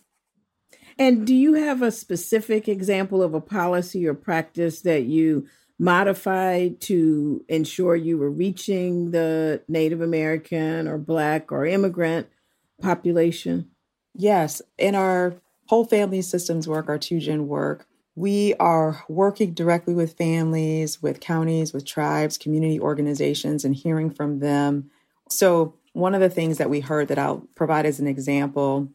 And 1.00 1.25
do 1.25 1.34
you 1.34 1.53
have 1.53 1.82
a 1.82 1.91
specific 1.91 2.68
example 2.68 3.24
of 3.24 3.34
a 3.34 3.41
policy 3.41 4.06
or 4.06 4.13
practice 4.13 4.82
that 4.82 5.03
you 5.03 5.48
modified 5.80 6.80
to 6.82 7.44
ensure 7.50 7.96
you 7.96 8.18
were 8.18 8.30
reaching 8.30 9.12
the 9.12 9.63
Native 9.68 10.01
American 10.01 10.88
or 10.88 10.98
Black 10.98 11.51
or 11.51 11.65
immigrant 11.65 12.27
population? 12.82 13.72
Yes. 14.13 14.62
In 14.77 14.94
our 14.94 15.36
whole 15.68 15.86
family 15.86 16.22
systems 16.22 16.68
work, 16.68 16.89
our 16.89 17.00
two 17.00 17.20
gen 17.20 17.48
work, 17.48 17.88
we 18.15 18.53
are 18.56 19.03
working 19.08 19.53
directly 19.53 19.94
with 19.94 20.18
families, 20.18 21.01
with 21.01 21.20
counties, 21.20 21.74
with 21.74 21.86
tribes, 21.86 22.38
community 22.38 22.80
organizations, 22.80 23.63
and 23.63 23.75
hearing 23.75 24.10
from 24.10 24.39
them. 24.39 24.91
So, 25.30 25.75
one 25.94 26.15
of 26.15 26.22
the 26.22 26.30
things 26.30 26.58
that 26.58 26.70
we 26.70 26.80
heard 26.80 27.10
that 27.10 27.20
I'll 27.20 27.48
provide 27.56 27.86
as 27.86 28.00
an 28.00 28.08
example 28.08 28.89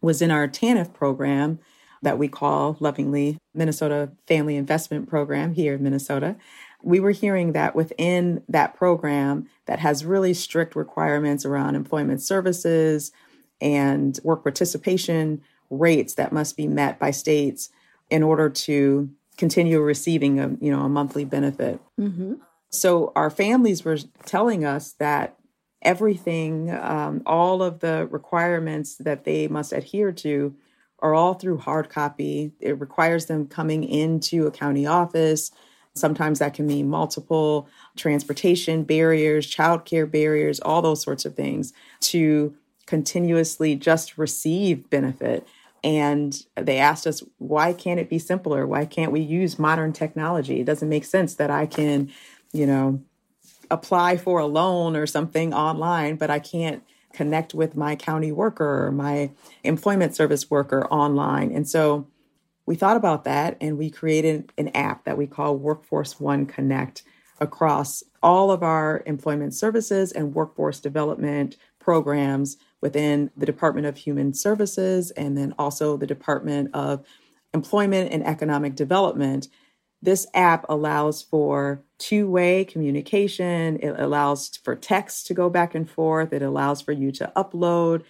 was 0.00 0.20
in 0.20 0.32
our 0.32 0.48
TANF 0.48 0.92
program 0.92 1.60
that 2.02 2.18
we 2.18 2.26
call 2.26 2.76
lovingly 2.80 3.38
Minnesota 3.54 4.10
Family 4.26 4.56
Investment 4.56 5.08
Program 5.08 5.54
here 5.54 5.74
in 5.74 5.82
Minnesota. 5.84 6.36
We 6.82 6.98
were 6.98 7.12
hearing 7.12 7.52
that 7.52 7.76
within 7.76 8.42
that 8.48 8.74
program 8.74 9.48
that 9.66 9.78
has 9.78 10.04
really 10.04 10.34
strict 10.34 10.74
requirements 10.74 11.44
around 11.44 11.76
employment 11.76 12.20
services 12.20 13.12
and 13.60 14.18
work 14.24 14.42
participation 14.42 15.42
rates 15.70 16.14
that 16.14 16.32
must 16.32 16.56
be 16.56 16.66
met 16.66 16.98
by 16.98 17.12
states 17.12 17.70
in 18.12 18.22
order 18.22 18.50
to 18.50 19.08
continue 19.38 19.80
receiving 19.80 20.38
a 20.38 20.48
you 20.60 20.70
know 20.70 20.82
a 20.82 20.88
monthly 20.88 21.24
benefit. 21.24 21.80
Mm-hmm. 21.98 22.34
So 22.68 23.12
our 23.16 23.30
families 23.30 23.84
were 23.84 23.98
telling 24.26 24.64
us 24.64 24.92
that 24.98 25.38
everything, 25.80 26.70
um, 26.70 27.22
all 27.26 27.62
of 27.62 27.80
the 27.80 28.06
requirements 28.10 28.96
that 28.96 29.24
they 29.24 29.48
must 29.48 29.72
adhere 29.72 30.12
to, 30.12 30.54
are 31.00 31.14
all 31.14 31.34
through 31.34 31.58
hard 31.58 31.88
copy. 31.88 32.52
It 32.60 32.78
requires 32.78 33.26
them 33.26 33.48
coming 33.48 33.82
into 33.82 34.46
a 34.46 34.52
county 34.52 34.86
office. 34.86 35.50
Sometimes 35.94 36.38
that 36.38 36.54
can 36.54 36.66
mean 36.66 36.88
multiple 36.88 37.68
transportation 37.96 38.84
barriers, 38.84 39.46
childcare 39.46 40.08
barriers, 40.08 40.60
all 40.60 40.82
those 40.82 41.02
sorts 41.02 41.24
of 41.24 41.34
things 41.34 41.72
to 42.00 42.54
continuously 42.86 43.74
just 43.74 44.16
receive 44.18 44.88
benefit. 44.90 45.46
And 45.84 46.36
they 46.56 46.78
asked 46.78 47.06
us, 47.06 47.22
why 47.38 47.72
can't 47.72 47.98
it 47.98 48.08
be 48.08 48.18
simpler? 48.18 48.66
Why 48.66 48.84
can't 48.84 49.12
we 49.12 49.20
use 49.20 49.58
modern 49.58 49.92
technology? 49.92 50.60
It 50.60 50.66
doesn't 50.66 50.88
make 50.88 51.04
sense 51.04 51.34
that 51.36 51.50
I 51.50 51.66
can, 51.66 52.10
you 52.52 52.66
know, 52.66 53.02
apply 53.70 54.16
for 54.16 54.38
a 54.38 54.46
loan 54.46 54.94
or 54.94 55.06
something 55.06 55.52
online, 55.52 56.16
but 56.16 56.30
I 56.30 56.38
can't 56.38 56.84
connect 57.12 57.52
with 57.52 57.76
my 57.76 57.96
county 57.96 58.32
worker 58.32 58.86
or 58.86 58.92
my 58.92 59.30
employment 59.64 60.14
service 60.14 60.50
worker 60.50 60.86
online. 60.86 61.52
And 61.52 61.68
so 61.68 62.06
we 62.64 62.74
thought 62.74 62.96
about 62.96 63.24
that 63.24 63.56
and 63.60 63.76
we 63.76 63.90
created 63.90 64.52
an 64.56 64.68
app 64.68 65.04
that 65.04 65.18
we 65.18 65.26
call 65.26 65.56
Workforce 65.56 66.20
One 66.20 66.46
Connect 66.46 67.02
across 67.40 68.04
all 68.22 68.50
of 68.50 68.62
our 68.62 69.02
employment 69.04 69.52
services 69.52 70.12
and 70.12 70.34
workforce 70.34 70.78
development 70.78 71.56
programs 71.80 72.56
within 72.82 73.30
the 73.36 73.46
Department 73.46 73.86
of 73.86 73.96
Human 73.96 74.34
Services 74.34 75.10
and 75.12 75.38
then 75.38 75.54
also 75.58 75.96
the 75.96 76.06
Department 76.06 76.70
of 76.74 77.06
Employment 77.54 78.12
and 78.12 78.26
Economic 78.26 78.74
Development. 78.74 79.48
This 80.02 80.26
app 80.34 80.66
allows 80.68 81.22
for 81.22 81.84
two 81.98 82.28
way 82.28 82.64
communication. 82.64 83.78
It 83.78 83.94
allows 83.98 84.48
for 84.64 84.74
text 84.74 85.28
to 85.28 85.34
go 85.34 85.48
back 85.48 85.74
and 85.74 85.88
forth. 85.88 86.32
It 86.32 86.42
allows 86.42 86.82
for 86.82 86.92
you 86.92 87.12
to 87.12 87.32
upload 87.36 88.02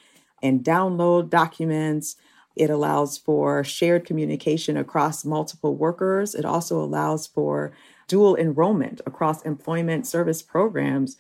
and 0.42 0.64
download 0.64 1.28
documents. 1.28 2.16
It 2.56 2.70
allows 2.70 3.18
for 3.18 3.62
shared 3.62 4.06
communication 4.06 4.76
across 4.76 5.24
multiple 5.24 5.76
workers. 5.76 6.34
It 6.34 6.46
also 6.46 6.82
allows 6.82 7.26
for 7.26 7.72
dual 8.08 8.36
enrollment 8.36 9.00
across 9.06 9.42
employment 9.42 10.06
service 10.06 10.42
programs 10.42 11.16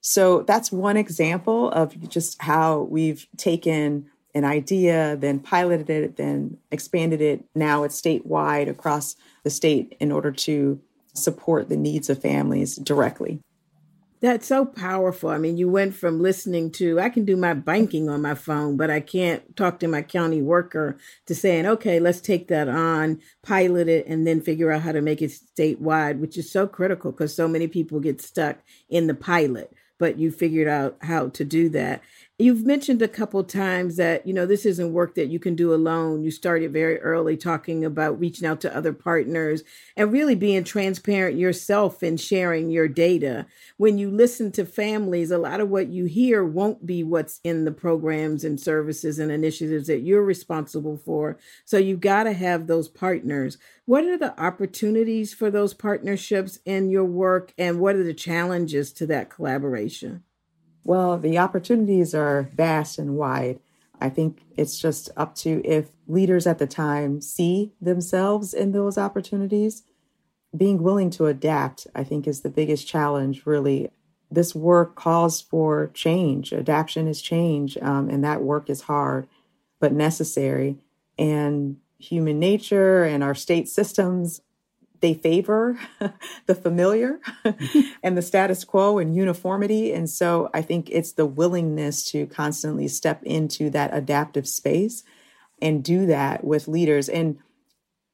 so 0.00 0.42
that's 0.42 0.72
one 0.72 0.96
example 0.96 1.70
of 1.70 2.08
just 2.08 2.40
how 2.42 2.82
we've 2.82 3.26
taken 3.36 4.06
an 4.34 4.44
idea, 4.44 5.16
then 5.16 5.40
piloted 5.40 5.90
it, 5.90 6.16
then 6.16 6.56
expanded 6.70 7.20
it. 7.20 7.44
Now 7.54 7.82
it's 7.82 8.00
statewide 8.00 8.68
across 8.68 9.16
the 9.42 9.50
state 9.50 9.96
in 10.00 10.12
order 10.12 10.30
to 10.32 10.80
support 11.14 11.68
the 11.68 11.76
needs 11.76 12.08
of 12.08 12.22
families 12.22 12.76
directly. 12.76 13.40
That's 14.20 14.46
so 14.46 14.66
powerful. 14.66 15.30
I 15.30 15.38
mean, 15.38 15.56
you 15.56 15.70
went 15.70 15.94
from 15.94 16.20
listening 16.20 16.72
to, 16.72 17.00
I 17.00 17.08
can 17.08 17.24
do 17.24 17.38
my 17.38 17.54
banking 17.54 18.10
on 18.10 18.20
my 18.20 18.34
phone, 18.34 18.76
but 18.76 18.90
I 18.90 19.00
can't 19.00 19.56
talk 19.56 19.80
to 19.80 19.88
my 19.88 20.02
county 20.02 20.42
worker 20.42 20.98
to 21.24 21.34
saying, 21.34 21.64
okay, 21.64 21.98
let's 21.98 22.20
take 22.20 22.48
that 22.48 22.68
on, 22.68 23.20
pilot 23.42 23.88
it, 23.88 24.06
and 24.06 24.26
then 24.26 24.42
figure 24.42 24.70
out 24.70 24.82
how 24.82 24.92
to 24.92 25.00
make 25.00 25.22
it 25.22 25.32
statewide, 25.58 26.18
which 26.18 26.36
is 26.36 26.52
so 26.52 26.66
critical 26.66 27.12
because 27.12 27.34
so 27.34 27.48
many 27.48 27.66
people 27.66 27.98
get 27.98 28.20
stuck 28.20 28.58
in 28.90 29.06
the 29.06 29.14
pilot 29.14 29.72
but 30.00 30.18
you 30.18 30.32
figured 30.32 30.66
out 30.66 30.96
how 31.02 31.28
to 31.28 31.44
do 31.44 31.68
that. 31.68 32.02
You've 32.40 32.64
mentioned 32.64 33.02
a 33.02 33.08
couple 33.08 33.44
times 33.44 33.96
that, 33.96 34.26
you 34.26 34.32
know, 34.32 34.46
this 34.46 34.64
isn't 34.64 34.94
work 34.94 35.14
that 35.16 35.28
you 35.28 35.38
can 35.38 35.54
do 35.54 35.74
alone. 35.74 36.22
You 36.22 36.30
started 36.30 36.72
very 36.72 36.98
early 37.00 37.36
talking 37.36 37.84
about 37.84 38.18
reaching 38.18 38.48
out 38.48 38.62
to 38.62 38.74
other 38.74 38.94
partners 38.94 39.62
and 39.94 40.10
really 40.10 40.34
being 40.34 40.64
transparent 40.64 41.36
yourself 41.36 42.02
and 42.02 42.18
sharing 42.18 42.70
your 42.70 42.88
data. 42.88 43.44
When 43.76 43.98
you 43.98 44.10
listen 44.10 44.52
to 44.52 44.64
families, 44.64 45.30
a 45.30 45.36
lot 45.36 45.60
of 45.60 45.68
what 45.68 45.88
you 45.88 46.06
hear 46.06 46.42
won't 46.42 46.86
be 46.86 47.04
what's 47.04 47.40
in 47.44 47.66
the 47.66 47.72
programs 47.72 48.42
and 48.42 48.58
services 48.58 49.18
and 49.18 49.30
initiatives 49.30 49.88
that 49.88 50.00
you're 50.00 50.24
responsible 50.24 50.96
for. 50.96 51.38
So 51.66 51.76
you've 51.76 52.00
got 52.00 52.22
to 52.22 52.32
have 52.32 52.68
those 52.68 52.88
partners. 52.88 53.58
What 53.84 54.04
are 54.04 54.16
the 54.16 54.40
opportunities 54.40 55.34
for 55.34 55.50
those 55.50 55.74
partnerships 55.74 56.58
in 56.64 56.88
your 56.88 57.04
work 57.04 57.52
and 57.58 57.80
what 57.80 57.96
are 57.96 58.04
the 58.04 58.14
challenges 58.14 58.94
to 58.94 59.06
that 59.08 59.28
collaboration? 59.28 60.24
Well, 60.84 61.18
the 61.18 61.38
opportunities 61.38 62.14
are 62.14 62.50
vast 62.54 62.98
and 62.98 63.16
wide. 63.16 63.60
I 64.00 64.08
think 64.08 64.42
it's 64.56 64.78
just 64.78 65.10
up 65.16 65.34
to 65.36 65.60
if 65.64 65.90
leaders 66.06 66.46
at 66.46 66.58
the 66.58 66.66
time 66.66 67.20
see 67.20 67.72
themselves 67.80 68.54
in 68.54 68.72
those 68.72 68.96
opportunities. 68.96 69.82
Being 70.56 70.82
willing 70.82 71.10
to 71.10 71.26
adapt, 71.26 71.86
I 71.94 72.02
think, 72.02 72.26
is 72.26 72.40
the 72.40 72.50
biggest 72.50 72.86
challenge, 72.88 73.46
really. 73.46 73.90
This 74.30 74.54
work 74.54 74.94
calls 74.94 75.40
for 75.40 75.90
change. 75.92 76.52
Adaptation 76.52 77.08
is 77.08 77.20
change, 77.20 77.76
um, 77.78 78.08
and 78.08 78.24
that 78.24 78.42
work 78.42 78.70
is 78.70 78.82
hard 78.82 79.28
but 79.80 79.92
necessary. 79.92 80.76
And 81.18 81.78
human 81.98 82.38
nature 82.38 83.02
and 83.02 83.24
our 83.24 83.34
state 83.34 83.68
systems 83.68 84.42
they 85.00 85.14
favor 85.14 85.78
the 86.46 86.54
familiar 86.54 87.20
and 88.02 88.16
the 88.16 88.22
status 88.22 88.64
quo 88.64 88.98
and 88.98 89.14
uniformity. 89.14 89.92
And 89.92 90.08
so 90.08 90.50
I 90.52 90.62
think 90.62 90.88
it's 90.90 91.12
the 91.12 91.26
willingness 91.26 92.04
to 92.10 92.26
constantly 92.26 92.88
step 92.88 93.22
into 93.24 93.70
that 93.70 93.94
adaptive 93.94 94.46
space 94.46 95.02
and 95.60 95.84
do 95.84 96.06
that 96.06 96.44
with 96.44 96.68
leaders. 96.68 97.08
And 97.08 97.38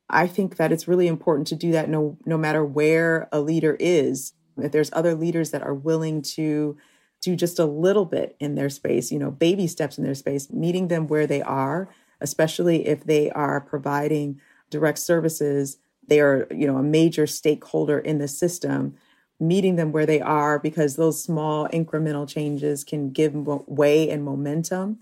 I 0.09 0.27
think 0.27 0.57
that 0.57 0.73
it's 0.73 0.89
really 0.89 1.09
important 1.09 1.49
to 1.49 1.57
do 1.57 1.73
that 1.73 1.89
no, 1.89 2.17
no 2.25 2.39
matter 2.39 2.65
where 2.65 3.29
a 3.33 3.41
leader 3.41 3.77
is. 3.81 4.33
If 4.57 4.73
there's 4.73 4.93
other 4.93 5.15
leaders 5.15 5.51
that 5.51 5.63
are 5.63 5.75
willing 5.75 6.23
to 6.23 6.77
do 7.21 7.35
just 7.35 7.59
a 7.59 7.65
little 7.65 8.05
bit 8.05 8.37
in 8.39 8.55
their 8.55 8.71
space, 8.71 9.11
you 9.11 9.19
know, 9.19 9.31
baby 9.31 9.67
steps 9.67 9.99
in 9.99 10.05
their 10.05 10.15
space, 10.15 10.51
meeting 10.51 10.89
them 10.89 11.09
where 11.09 11.27
they 11.27 11.43
are, 11.43 11.89
especially 12.21 12.87
if 12.87 13.05
they 13.05 13.31
are 13.31 13.61
providing 13.61 14.41
direct 14.71 14.99
services 14.99 15.79
they 16.09 16.21
are 16.21 16.47
you 16.51 16.67
know 16.67 16.79
a 16.79 16.83
major 16.83 17.27
stakeholder 17.27 17.99
in 17.99 18.19
the 18.19 18.29
system 18.29 18.97
meeting 19.39 19.77
them 19.77 19.93
where 19.93 20.07
they 20.07 20.21
are 20.21 20.59
because 20.59 20.97
those 20.97 21.23
small 21.23 21.69
incremental 21.69 22.29
changes 22.29 22.85
can 22.85 23.11
give 23.11 23.35
way 23.35 24.09
and 24.09 24.25
momentum 24.25 24.99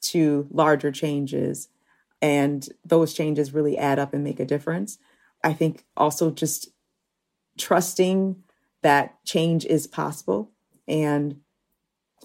to 0.00 0.46
larger 0.50 0.92
changes. 0.92 1.68
And 2.20 2.68
those 2.84 3.14
changes 3.14 3.54
really 3.54 3.78
add 3.78 3.98
up 3.98 4.12
and 4.12 4.22
make 4.22 4.40
a 4.40 4.44
difference. 4.44 4.98
I 5.42 5.52
think 5.52 5.84
also 5.96 6.30
just 6.30 6.68
trusting 7.56 8.42
that 8.82 9.24
change 9.24 9.64
is 9.64 9.86
possible 9.86 10.50
and 10.86 11.40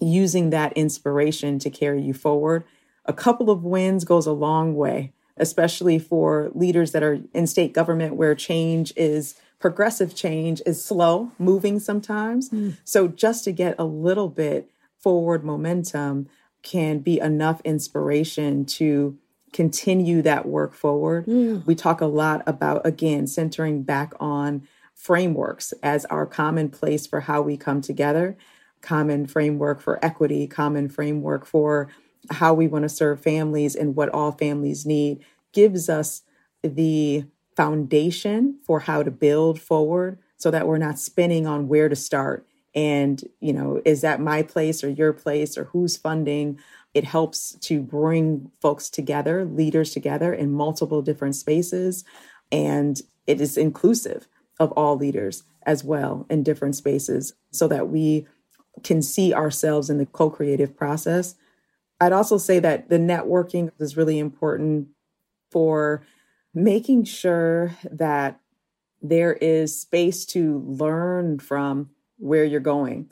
using 0.00 0.50
that 0.50 0.72
inspiration 0.74 1.58
to 1.60 1.70
carry 1.70 2.02
you 2.02 2.12
forward. 2.12 2.64
A 3.06 3.12
couple 3.12 3.50
of 3.50 3.64
wins 3.64 4.04
goes 4.04 4.26
a 4.26 4.32
long 4.32 4.74
way 4.74 5.12
especially 5.36 5.98
for 5.98 6.50
leaders 6.54 6.92
that 6.92 7.02
are 7.02 7.20
in 7.32 7.46
state 7.46 7.72
government 7.72 8.14
where 8.14 8.34
change 8.34 8.92
is 8.96 9.34
progressive 9.58 10.14
change 10.14 10.60
is 10.66 10.84
slow 10.84 11.32
moving 11.38 11.80
sometimes. 11.80 12.50
Mm. 12.50 12.76
So 12.84 13.08
just 13.08 13.44
to 13.44 13.52
get 13.52 13.74
a 13.78 13.84
little 13.84 14.28
bit 14.28 14.70
forward 14.98 15.44
momentum 15.44 16.28
can 16.62 16.98
be 16.98 17.18
enough 17.18 17.60
inspiration 17.64 18.64
to 18.64 19.18
continue 19.52 20.20
that 20.22 20.46
work 20.46 20.74
forward. 20.74 21.26
Mm. 21.26 21.64
We 21.64 21.74
talk 21.74 22.00
a 22.00 22.06
lot 22.06 22.42
about, 22.46 22.84
again, 22.84 23.26
centering 23.26 23.82
back 23.82 24.12
on 24.20 24.66
frameworks 24.94 25.72
as 25.82 26.04
our 26.06 26.26
common 26.26 26.70
place 26.70 27.06
for 27.06 27.20
how 27.20 27.42
we 27.42 27.56
come 27.56 27.80
together, 27.80 28.36
common 28.80 29.26
framework 29.26 29.80
for 29.80 30.04
equity, 30.04 30.46
common 30.46 30.88
framework 30.88 31.46
for 31.46 31.88
how 32.30 32.54
we 32.54 32.66
want 32.66 32.82
to 32.84 32.88
serve 32.88 33.20
families 33.22 33.74
and 33.74 33.96
what 33.96 34.08
all 34.10 34.32
families 34.32 34.86
need 34.86 35.24
gives 35.52 35.88
us 35.88 36.22
the 36.62 37.24
foundation 37.56 38.58
for 38.64 38.80
how 38.80 39.02
to 39.02 39.10
build 39.10 39.60
forward 39.60 40.18
so 40.36 40.50
that 40.50 40.66
we're 40.66 40.78
not 40.78 40.98
spinning 40.98 41.46
on 41.46 41.68
where 41.68 41.88
to 41.88 41.96
start. 41.96 42.46
And 42.74 43.22
you 43.40 43.52
know 43.52 43.80
is 43.84 44.00
that 44.00 44.20
my 44.20 44.42
place 44.42 44.82
or 44.82 44.88
your 44.88 45.12
place 45.12 45.56
or 45.56 45.64
who's 45.64 45.96
funding? 45.96 46.58
It 46.92 47.04
helps 47.04 47.54
to 47.60 47.80
bring 47.80 48.50
folks 48.60 48.90
together 48.90 49.44
leaders 49.44 49.92
together 49.92 50.32
in 50.32 50.52
multiple 50.52 51.02
different 51.02 51.36
spaces. 51.36 52.04
And 52.50 53.00
it 53.26 53.40
is 53.40 53.56
inclusive 53.56 54.28
of 54.58 54.72
all 54.72 54.96
leaders 54.96 55.44
as 55.64 55.82
well 55.82 56.26
in 56.28 56.42
different 56.42 56.76
spaces 56.76 57.34
so 57.50 57.68
that 57.68 57.88
we 57.88 58.26
can 58.82 59.02
see 59.02 59.32
ourselves 59.32 59.88
in 59.88 59.98
the 59.98 60.06
co-creative 60.06 60.76
process 60.76 61.36
I'd 62.00 62.12
also 62.12 62.38
say 62.38 62.58
that 62.58 62.88
the 62.88 62.98
networking 62.98 63.70
is 63.78 63.96
really 63.96 64.18
important 64.18 64.88
for 65.50 66.04
making 66.52 67.04
sure 67.04 67.76
that 67.90 68.40
there 69.02 69.34
is 69.34 69.80
space 69.80 70.24
to 70.24 70.58
learn 70.66 71.38
from 71.38 71.90
where 72.18 72.44
you're 72.44 72.60
going. 72.60 73.10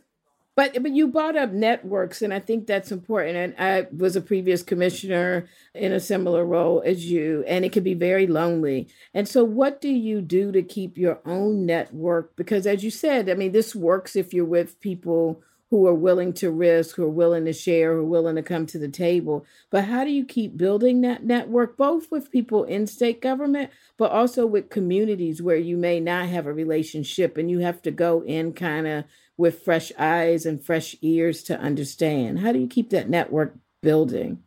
But 0.55 0.83
but 0.83 0.93
you 0.93 1.09
brought 1.09 1.37
up 1.37 1.51
networks, 1.51 2.21
and 2.21 2.33
I 2.33 2.39
think 2.39 2.67
that's 2.67 2.93
important. 2.93 3.37
And 3.37 3.55
I 3.59 3.87
was 3.97 4.17
a 4.17 4.21
previous 4.21 4.62
commissioner 4.62 5.49
in 5.75 5.93
a 5.93 6.01
similar 6.01 6.45
role 6.45 6.83
as 6.85 7.07
you, 7.11 7.42
and 7.47 7.64
it 7.64 7.73
can 7.73 7.83
be 7.83 7.95
very 7.95 8.27
lonely. 8.27 8.88
And 9.14 9.27
so, 9.27 9.45
what 9.45 9.81
do 9.81 9.88
you 9.88 10.21
do 10.21 10.53
to 10.53 10.62
keep 10.62 10.99
your 10.99 11.21
own 11.25 11.64
network? 11.64 12.37
Because 12.37 12.66
as 12.66 12.85
you 12.85 12.90
said, 12.90 13.31
I 13.31 13.35
mean, 13.35 13.53
this 13.53 13.75
works 13.75 14.14
if 14.14 14.35
you're 14.35 14.45
with 14.45 14.79
people 14.81 15.42
who 15.72 15.87
are 15.87 15.94
willing 15.94 16.35
to 16.35 16.50
risk, 16.50 16.96
who 16.96 17.04
are 17.04 17.08
willing 17.08 17.46
to 17.46 17.52
share, 17.54 17.94
who 17.94 18.00
are 18.00 18.04
willing 18.04 18.37
to 18.37 18.42
come 18.42 18.66
to 18.66 18.78
the 18.78 18.90
table. 18.90 19.46
But 19.70 19.87
how 19.87 20.04
do 20.04 20.11
you 20.11 20.22
keep 20.22 20.54
building 20.54 21.00
that 21.00 21.24
network, 21.24 21.78
both 21.78 22.11
with 22.11 22.30
people 22.30 22.64
in 22.64 22.87
state 22.87 23.22
government, 23.22 23.70
but 23.96 24.11
also 24.11 24.44
with 24.44 24.68
communities 24.68 25.40
where 25.40 25.56
you 25.56 25.78
may 25.78 25.98
not 25.98 26.26
have 26.26 26.46
a 26.46 26.52
relationship 26.52 27.38
and 27.38 27.50
you 27.50 27.61
have 27.61 27.80
to 27.82 27.90
go 27.90 28.22
in 28.22 28.52
kind 28.52 28.87
of 28.87 29.04
with 29.38 29.62
fresh 29.62 29.90
eyes 29.98 30.44
and 30.44 30.62
fresh 30.62 30.94
ears 31.00 31.42
to 31.44 31.58
understand? 31.58 32.40
How 32.40 32.52
do 32.52 32.58
you 32.58 32.68
keep 32.68 32.90
that 32.90 33.08
network 33.08 33.54
building? 33.80 34.42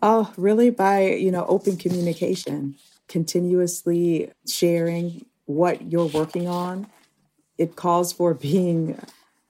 Oh, 0.00 0.32
really 0.38 0.70
by, 0.70 1.10
you 1.10 1.30
know, 1.30 1.44
open 1.44 1.76
communication, 1.76 2.76
continuously 3.06 4.32
sharing 4.48 5.26
what 5.44 5.92
you're 5.92 6.06
working 6.06 6.48
on. 6.48 6.86
It 7.58 7.76
calls 7.76 8.14
for 8.14 8.32
being 8.32 8.98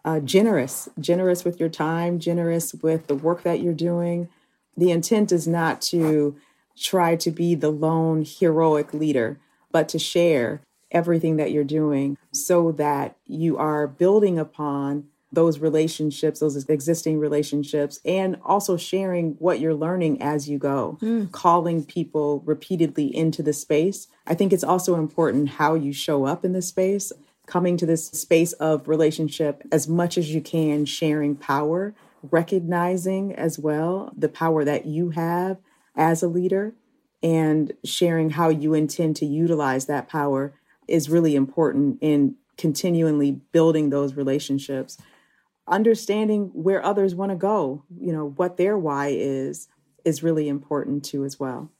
uh, 0.04 0.20
generous, 0.20 0.88
generous 1.00 1.44
with 1.44 1.58
your 1.58 1.68
time, 1.68 2.18
generous 2.18 2.74
with 2.74 3.06
the 3.06 3.14
work 3.14 3.42
that 3.42 3.60
you're 3.60 3.72
doing. 3.72 4.28
The 4.76 4.90
intent 4.90 5.32
is 5.32 5.48
not 5.48 5.80
to 5.82 6.36
try 6.76 7.16
to 7.16 7.30
be 7.30 7.54
the 7.54 7.70
lone 7.70 8.24
heroic 8.26 8.92
leader, 8.92 9.38
but 9.70 9.88
to 9.90 9.98
share 9.98 10.60
everything 10.90 11.36
that 11.36 11.50
you're 11.50 11.64
doing 11.64 12.16
so 12.32 12.72
that 12.72 13.16
you 13.26 13.56
are 13.56 13.86
building 13.86 14.38
upon 14.38 15.04
those 15.32 15.58
relationships, 15.58 16.40
those 16.40 16.68
existing 16.68 17.18
relationships, 17.18 17.98
and 18.04 18.38
also 18.44 18.76
sharing 18.76 19.32
what 19.40 19.58
you're 19.58 19.74
learning 19.74 20.22
as 20.22 20.48
you 20.48 20.58
go, 20.58 20.96
mm. 21.02 21.30
calling 21.32 21.84
people 21.84 22.40
repeatedly 22.46 23.14
into 23.14 23.42
the 23.42 23.52
space. 23.52 24.06
I 24.26 24.34
think 24.34 24.52
it's 24.52 24.64
also 24.64 24.94
important 24.94 25.50
how 25.50 25.74
you 25.74 25.92
show 25.92 26.24
up 26.24 26.44
in 26.44 26.52
the 26.52 26.62
space 26.62 27.12
coming 27.46 27.76
to 27.76 27.86
this 27.86 28.06
space 28.08 28.52
of 28.54 28.88
relationship 28.88 29.62
as 29.70 29.86
much 29.86 30.16
as 30.16 30.34
you 30.34 30.40
can, 30.40 30.84
sharing 30.84 31.36
power, 31.36 31.94
recognizing 32.30 33.34
as 33.34 33.58
well 33.58 34.12
the 34.16 34.28
power 34.28 34.64
that 34.64 34.86
you 34.86 35.10
have 35.10 35.58
as 35.94 36.22
a 36.22 36.28
leader, 36.28 36.74
and 37.22 37.72
sharing 37.84 38.30
how 38.30 38.48
you 38.48 38.74
intend 38.74 39.16
to 39.16 39.26
utilize 39.26 39.86
that 39.86 40.08
power 40.08 40.52
is 40.86 41.08
really 41.08 41.34
important 41.34 41.98
in 42.00 42.36
continually 42.56 43.32
building 43.52 43.90
those 43.90 44.14
relationships. 44.14 44.98
Understanding 45.66 46.50
where 46.52 46.84
others 46.84 47.14
want 47.14 47.30
to 47.30 47.36
go, 47.36 47.82
you 47.98 48.12
know, 48.12 48.30
what 48.36 48.56
their 48.56 48.76
why 48.76 49.08
is, 49.08 49.68
is 50.04 50.22
really 50.22 50.48
important 50.48 51.04
too, 51.04 51.24
as 51.24 51.40
well. 51.40 51.70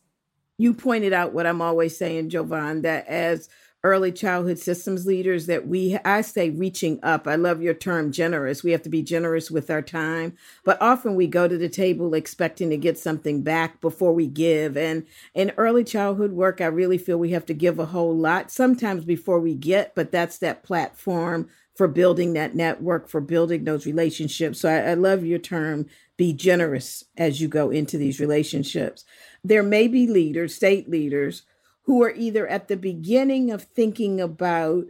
You 0.56 0.72
pointed 0.72 1.12
out 1.12 1.34
what 1.34 1.46
I'm 1.46 1.60
always 1.60 1.96
saying, 1.96 2.30
Jovon, 2.30 2.82
that 2.82 3.06
as 3.06 3.48
early 3.84 4.10
childhood 4.10 4.58
systems 4.58 5.06
leaders 5.06 5.46
that 5.46 5.68
we 5.68 5.98
i 6.04 6.22
say 6.22 6.50
reaching 6.50 6.98
up. 7.02 7.28
I 7.28 7.36
love 7.36 7.62
your 7.62 7.74
term 7.74 8.10
generous. 8.10 8.64
We 8.64 8.72
have 8.72 8.82
to 8.82 8.88
be 8.88 9.02
generous 9.02 9.50
with 9.50 9.70
our 9.70 9.82
time. 9.82 10.36
But 10.64 10.80
often 10.80 11.14
we 11.14 11.26
go 11.26 11.46
to 11.46 11.58
the 11.58 11.68
table 11.68 12.14
expecting 12.14 12.70
to 12.70 12.76
get 12.78 12.98
something 12.98 13.42
back 13.42 13.80
before 13.80 14.14
we 14.14 14.26
give. 14.26 14.76
And 14.76 15.04
in 15.34 15.52
early 15.56 15.84
childhood 15.84 16.32
work 16.32 16.60
i 16.60 16.66
really 16.66 16.98
feel 16.98 17.18
we 17.18 17.30
have 17.30 17.46
to 17.46 17.54
give 17.54 17.78
a 17.78 17.86
whole 17.86 18.16
lot 18.16 18.50
sometimes 18.50 19.04
before 19.04 19.38
we 19.38 19.54
get 19.54 19.94
but 19.94 20.10
that's 20.10 20.38
that 20.38 20.62
platform 20.62 21.48
for 21.74 21.88
building 21.88 22.32
that 22.34 22.54
network 22.54 23.08
for 23.08 23.20
building 23.20 23.64
those 23.64 23.86
relationships. 23.86 24.60
So 24.60 24.68
I, 24.68 24.90
I 24.90 24.94
love 24.94 25.24
your 25.24 25.38
term 25.38 25.86
be 26.16 26.32
generous 26.32 27.04
as 27.16 27.40
you 27.40 27.48
go 27.48 27.70
into 27.70 27.98
these 27.98 28.20
relationships. 28.20 29.04
There 29.42 29.62
may 29.62 29.88
be 29.88 30.06
leaders 30.06 30.54
state 30.54 30.88
leaders 30.88 31.42
who 31.84 32.02
are 32.02 32.12
either 32.12 32.46
at 32.46 32.68
the 32.68 32.76
beginning 32.76 33.50
of 33.50 33.62
thinking 33.62 34.20
about 34.20 34.86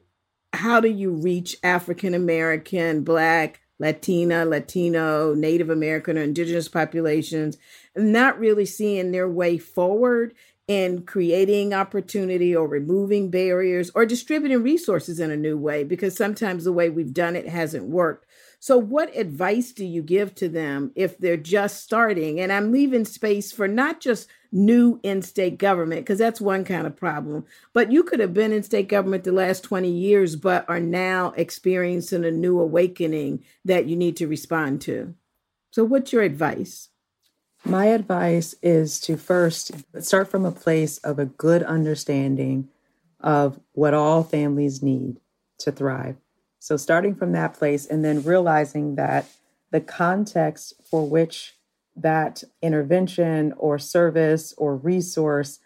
how 0.52 0.80
do 0.80 0.88
you 0.88 1.11
reach 1.11 1.57
African 1.62 2.14
American, 2.14 3.02
Black, 3.02 3.61
Latina, 3.78 4.44
Latino, 4.44 5.35
Native 5.35 5.68
American, 5.68 6.16
or 6.16 6.22
Indigenous 6.22 6.68
populations, 6.68 7.59
not 7.96 8.38
really 8.38 8.64
seeing 8.64 9.11
their 9.11 9.28
way 9.28 9.59
forward 9.59 10.35
in 10.66 11.02
creating 11.02 11.74
opportunity 11.74 12.57
or 12.57 12.66
removing 12.66 13.30
barriers 13.30 13.90
or 13.94 14.07
distributing 14.07 14.62
resources 14.62 15.20
in 15.20 15.30
a 15.30 15.37
new 15.37 15.59
way 15.59 15.85
because 15.85 16.16
sometimes 16.16 16.64
the 16.64 16.72
way 16.72 16.88
we've 16.88 17.12
done 17.12 17.37
it 17.37 17.48
hasn't 17.48 17.85
worked. 17.85 18.26
So, 18.64 18.79
what 18.79 19.14
advice 19.14 19.72
do 19.72 19.85
you 19.85 20.00
give 20.00 20.35
to 20.37 20.48
them 20.48 20.90
if 20.94 21.18
they're 21.18 21.37
just 21.37 21.85
starting? 21.85 22.40
And 22.40 22.50
I'm 22.50 22.72
leaving 22.72 23.05
space 23.05 23.53
for 23.53 23.68
not 23.68 24.00
just 24.00 24.27
new 24.53 24.98
in 25.03 25.20
state 25.20 25.59
government, 25.59 26.00
because 26.00 26.18
that's 26.18 26.40
one 26.40 26.64
kind 26.64 26.87
of 26.87 26.96
problem, 26.96 27.44
but 27.74 27.92
you 27.92 28.03
could 28.03 28.20
have 28.20 28.33
been 28.33 28.55
in 28.55 28.62
state 28.62 28.88
government 28.88 29.24
the 29.24 29.33
last 29.33 29.64
20 29.64 29.90
years, 29.90 30.35
but 30.35 30.66
are 30.66 30.81
now 30.81 31.35
experiencing 31.37 32.24
a 32.24 32.31
new 32.31 32.59
awakening 32.59 33.44
that 33.66 33.85
you 33.85 33.96
need 33.96 34.16
to 34.16 34.27
respond 34.27 34.81
to. 34.81 35.14
So, 35.70 35.85
what's 35.85 36.14
your 36.14 36.22
advice? 36.22 36.88
My 37.66 37.88
advice 37.88 38.55
is 38.62 38.98
to 39.00 39.18
first 39.18 39.72
start 40.00 40.31
from 40.31 40.46
a 40.46 40.50
place 40.50 40.96
of 41.05 41.18
a 41.18 41.27
good 41.27 41.62
understanding 41.62 42.70
of 43.20 43.61
what 43.72 43.92
all 43.92 44.22
families 44.22 44.83
need 44.83 45.20
to 45.59 45.70
thrive. 45.70 46.16
So, 46.64 46.79
starting 46.79 47.14
from 47.14 47.33
that 47.33 47.53
place 47.53 47.85
and 47.85 48.03
then 48.03 48.22
realizing 48.22 48.94
that 48.94 49.27
the 49.70 49.83
context 49.83 50.72
for 50.83 51.07
which 51.07 51.59
that 51.94 52.42
intervention 52.62 53.53
or 53.59 53.79
service 53.79 54.55
or 54.57 54.74
resource 54.74 55.59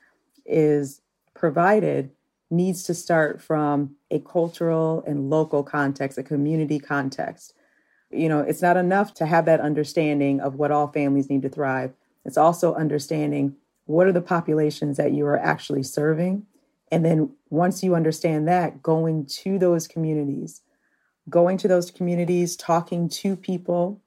is 0.45 1.01
provided 1.35 2.11
needs 2.51 2.83
to 2.83 2.95
start 2.95 3.41
from 3.41 3.95
a 4.11 4.19
cultural 4.19 5.05
and 5.07 5.31
local 5.31 5.63
context, 5.63 6.19
a 6.19 6.25
community 6.25 6.81
context. 6.81 7.55
You 8.11 8.29
know, 8.29 8.41
it's 8.41 8.61
not 8.61 8.77
enough 8.77 9.15
to 9.15 9.27
have 9.27 9.45
that 9.45 9.61
understanding 9.61 10.41
of 10.41 10.57
what 10.57 10.73
all 10.73 10.89
families 10.89 11.31
need 11.31 11.43
to 11.43 11.49
thrive. 11.49 11.93
It's 12.25 12.37
also 12.37 12.75
understanding 12.75 13.55
what 13.85 14.09
are 14.09 14.13
the 14.13 14.21
populations 14.21 14.97
that 14.97 15.13
you 15.13 15.25
are 15.27 15.39
actually 15.39 15.85
serving. 15.85 16.47
And 16.91 17.05
then 17.05 17.37
once 17.51 17.85
you 17.85 17.95
understand 17.95 18.49
that, 18.49 18.83
going 18.83 19.27
to 19.27 19.61
those 19.61 19.87
communities, 19.87 20.61
going 21.29 21.59
to 21.59 21.69
those 21.69 21.91
communities, 21.91 22.57
talking 22.57 23.09
to 23.09 23.37
people, 23.37 24.01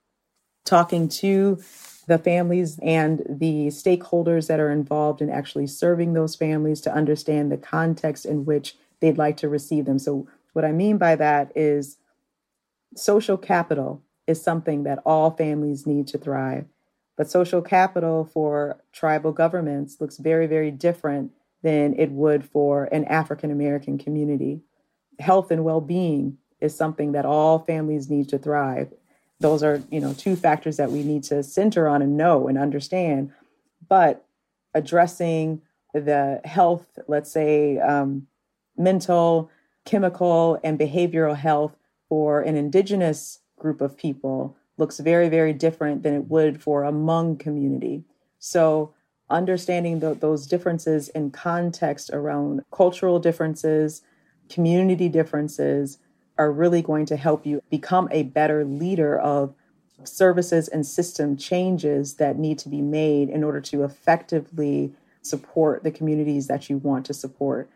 talking 0.65 1.07
to 1.07 1.61
the 2.07 2.17
families 2.17 2.79
and 2.81 3.21
the 3.29 3.67
stakeholders 3.67 4.47
that 4.47 4.59
are 4.59 4.71
involved 4.71 5.21
in 5.21 5.29
actually 5.29 5.67
serving 5.67 6.13
those 6.13 6.35
families 6.35 6.81
to 6.81 6.93
understand 6.93 7.51
the 7.51 7.57
context 7.57 8.25
in 8.25 8.45
which 8.45 8.75
they'd 8.99 9.17
like 9.17 9.37
to 9.37 9.49
receive 9.49 9.85
them. 9.85 9.99
So, 9.99 10.27
what 10.53 10.65
I 10.65 10.71
mean 10.71 10.97
by 10.97 11.15
that 11.15 11.51
is 11.55 11.97
social 12.95 13.37
capital 13.37 14.01
is 14.27 14.41
something 14.41 14.83
that 14.83 14.99
all 15.05 15.31
families 15.31 15.87
need 15.87 16.07
to 16.07 16.17
thrive. 16.17 16.65
But 17.17 17.29
social 17.29 17.61
capital 17.61 18.25
for 18.25 18.81
tribal 18.91 19.31
governments 19.31 20.01
looks 20.01 20.17
very, 20.17 20.47
very 20.47 20.71
different 20.71 21.31
than 21.61 21.93
it 21.97 22.11
would 22.11 22.43
for 22.43 22.85
an 22.85 23.05
African 23.05 23.51
American 23.51 23.97
community. 23.97 24.61
Health 25.19 25.51
and 25.51 25.63
well 25.63 25.81
being 25.81 26.37
is 26.61 26.75
something 26.75 27.11
that 27.11 27.25
all 27.25 27.59
families 27.59 28.09
need 28.09 28.29
to 28.29 28.37
thrive. 28.37 28.93
Those 29.39 29.63
are, 29.63 29.81
you 29.89 29.99
know, 29.99 30.13
two 30.13 30.35
factors 30.35 30.77
that 30.77 30.91
we 30.91 31.03
need 31.03 31.23
to 31.23 31.41
center 31.43 31.87
on 31.87 32.01
and 32.01 32.15
know 32.15 32.47
and 32.47 32.57
understand. 32.57 33.31
But 33.89 34.25
addressing 34.73 35.61
the 35.93 36.39
health, 36.45 36.99
let's 37.07 37.31
say 37.31 37.79
um, 37.79 38.27
mental, 38.77 39.49
chemical, 39.83 40.59
and 40.63 40.79
behavioral 40.79 41.35
health 41.35 41.75
for 42.07 42.41
an 42.41 42.55
indigenous 42.55 43.39
group 43.57 43.81
of 43.81 43.97
people 43.97 44.55
looks 44.77 44.99
very, 44.99 45.29
very 45.29 45.53
different 45.53 46.03
than 46.03 46.13
it 46.13 46.29
would 46.29 46.61
for 46.61 46.83
a 46.83 46.91
Hmong 46.91 47.39
community. 47.39 48.03
So, 48.39 48.93
understanding 49.29 49.99
the, 49.99 50.13
those 50.13 50.45
differences 50.45 51.07
in 51.09 51.31
context 51.31 52.09
around 52.11 52.63
cultural 52.71 53.17
differences, 53.19 54.01
community 54.49 55.07
differences 55.07 55.99
are 56.41 56.51
really 56.51 56.81
going 56.81 57.05
to 57.05 57.15
help 57.15 57.45
you 57.45 57.61
become 57.69 58.07
a 58.09 58.23
better 58.23 58.65
leader 58.65 59.19
of 59.19 59.53
services 60.03 60.67
and 60.67 60.87
system 60.87 61.37
changes 61.37 62.15
that 62.15 62.39
need 62.39 62.57
to 62.57 62.67
be 62.67 62.81
made 62.81 63.29
in 63.29 63.43
order 63.43 63.61
to 63.61 63.83
effectively 63.83 64.91
support 65.21 65.83
the 65.83 65.91
communities 65.91 66.47
that 66.47 66.67
you 66.67 66.77
want 66.79 67.05
to 67.05 67.13
support. 67.13 67.69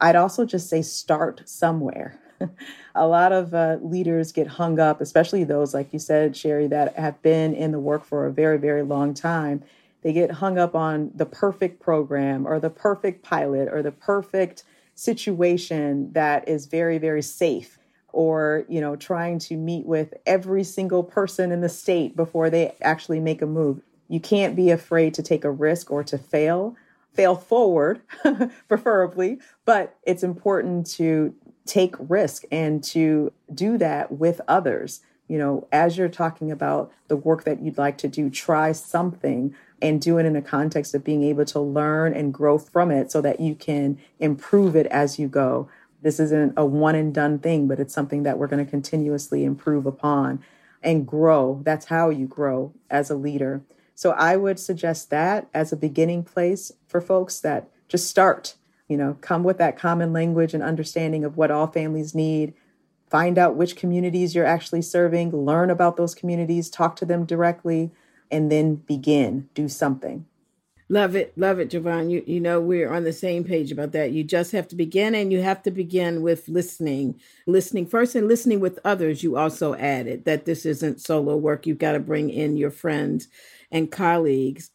I'd 0.00 0.14
also 0.14 0.44
just 0.44 0.68
say 0.68 0.80
start 0.80 1.42
somewhere. 1.44 2.20
a 2.94 3.08
lot 3.08 3.32
of 3.32 3.52
uh, 3.52 3.78
leaders 3.82 4.30
get 4.30 4.46
hung 4.46 4.78
up, 4.78 5.00
especially 5.00 5.42
those, 5.42 5.74
like 5.74 5.92
you 5.92 5.98
said, 5.98 6.36
Sherri, 6.36 6.68
that 6.68 6.96
have 6.96 7.20
been 7.20 7.52
in 7.52 7.72
the 7.72 7.80
work 7.80 8.04
for 8.04 8.26
a 8.26 8.32
very, 8.32 8.58
very 8.58 8.84
long 8.84 9.12
time. 9.12 9.64
They 10.02 10.12
get 10.12 10.30
hung 10.30 10.56
up 10.56 10.76
on 10.76 11.10
the 11.16 11.26
perfect 11.26 11.80
program 11.80 12.46
or 12.46 12.60
the 12.60 12.70
perfect 12.70 13.24
pilot 13.24 13.68
or 13.72 13.82
the 13.82 13.90
perfect 13.90 14.62
situation 14.94 16.12
that 16.12 16.48
is 16.48 16.66
very, 16.66 16.98
very 16.98 17.22
safe 17.22 17.80
or 18.14 18.64
you 18.68 18.80
know 18.80 18.96
trying 18.96 19.38
to 19.38 19.56
meet 19.56 19.86
with 19.86 20.14
every 20.26 20.64
single 20.64 21.02
person 21.02 21.52
in 21.52 21.60
the 21.60 21.68
state 21.68 22.16
before 22.16 22.48
they 22.48 22.74
actually 22.82 23.20
make 23.20 23.42
a 23.42 23.46
move 23.46 23.80
you 24.08 24.20
can't 24.20 24.56
be 24.56 24.70
afraid 24.70 25.12
to 25.14 25.22
take 25.22 25.44
a 25.44 25.50
risk 25.50 25.90
or 25.90 26.02
to 26.02 26.16
fail 26.16 26.76
fail 27.12 27.36
forward 27.36 28.00
preferably 28.68 29.38
but 29.64 29.96
it's 30.04 30.22
important 30.22 30.86
to 30.86 31.34
take 31.66 31.94
risk 31.98 32.44
and 32.50 32.82
to 32.84 33.32
do 33.52 33.78
that 33.78 34.12
with 34.12 34.40
others. 34.46 35.00
You 35.28 35.38
know, 35.38 35.66
as 35.72 35.96
you're 35.96 36.08
talking 36.08 36.50
about 36.50 36.92
the 37.08 37.16
work 37.16 37.44
that 37.44 37.62
you'd 37.62 37.78
like 37.78 37.96
to 37.98 38.08
do, 38.08 38.28
try 38.28 38.72
something 38.72 39.54
and 39.80 40.00
do 40.00 40.18
it 40.18 40.26
in 40.26 40.34
the 40.34 40.42
context 40.42 40.94
of 40.94 41.02
being 41.02 41.22
able 41.24 41.46
to 41.46 41.60
learn 41.60 42.12
and 42.12 42.32
grow 42.32 42.58
from 42.58 42.90
it 42.90 43.10
so 43.10 43.20
that 43.22 43.40
you 43.40 43.54
can 43.54 43.98
improve 44.20 44.76
it 44.76 44.86
as 44.86 45.18
you 45.18 45.28
go. 45.28 45.68
This 46.04 46.20
isn't 46.20 46.52
a 46.56 46.64
one 46.64 46.94
and 46.94 47.12
done 47.12 47.40
thing, 47.40 47.66
but 47.66 47.80
it's 47.80 47.92
something 47.92 48.22
that 48.22 48.38
we're 48.38 48.46
going 48.46 48.64
to 48.64 48.70
continuously 48.70 49.44
improve 49.44 49.86
upon 49.86 50.44
and 50.80 51.04
grow. 51.04 51.60
That's 51.64 51.86
how 51.86 52.10
you 52.10 52.28
grow 52.28 52.72
as 52.88 53.10
a 53.10 53.16
leader. 53.16 53.62
So 53.96 54.12
I 54.12 54.36
would 54.36 54.60
suggest 54.60 55.10
that 55.10 55.48
as 55.52 55.72
a 55.72 55.76
beginning 55.76 56.22
place 56.22 56.70
for 56.86 57.00
folks 57.00 57.40
that 57.40 57.68
just 57.88 58.06
start 58.06 58.54
you 58.88 58.96
know, 58.96 59.16
come 59.20 59.44
with 59.44 59.58
that 59.58 59.78
common 59.78 60.12
language 60.12 60.54
and 60.54 60.62
understanding 60.62 61.24
of 61.24 61.36
what 61.36 61.50
all 61.50 61.66
families 61.66 62.14
need. 62.14 62.54
Find 63.08 63.38
out 63.38 63.56
which 63.56 63.76
communities 63.76 64.34
you're 64.34 64.44
actually 64.44 64.82
serving, 64.82 65.30
learn 65.30 65.70
about 65.70 65.96
those 65.96 66.14
communities, 66.14 66.68
talk 66.68 66.96
to 66.96 67.06
them 67.06 67.24
directly, 67.24 67.92
and 68.30 68.50
then 68.50 68.76
begin, 68.76 69.48
do 69.54 69.68
something. 69.68 70.26
Love 70.94 71.16
it, 71.16 71.36
love 71.36 71.58
it, 71.58 71.70
Javon. 71.70 72.08
You 72.10 72.22
you 72.26 72.40
know 72.40 72.60
we're 72.60 72.92
on 72.92 73.04
the 73.04 73.12
same 73.12 73.44
page 73.44 73.72
about 73.72 73.92
that. 73.92 74.12
You 74.12 74.24
just 74.24 74.52
have 74.52 74.68
to 74.68 74.76
begin, 74.76 75.16
and 75.16 75.32
you 75.32 75.42
have 75.42 75.62
to 75.64 75.72
begin 75.72 76.22
with 76.22 76.48
listening, 76.48 77.20
listening 77.48 77.86
first, 77.86 78.14
and 78.14 78.28
listening 78.28 78.60
with 78.60 78.78
others. 78.84 79.24
You 79.24 79.36
also 79.36 79.74
added 79.74 80.24
that 80.26 80.46
this 80.46 80.64
isn't 80.64 81.00
solo 81.02 81.36
work. 81.36 81.66
You've 81.66 81.78
got 81.80 81.92
to 81.94 82.00
bring 82.00 82.30
in 82.30 82.56
your 82.56 82.70
friends 82.70 83.28
and 83.72 83.90
colleagues. 83.90 84.70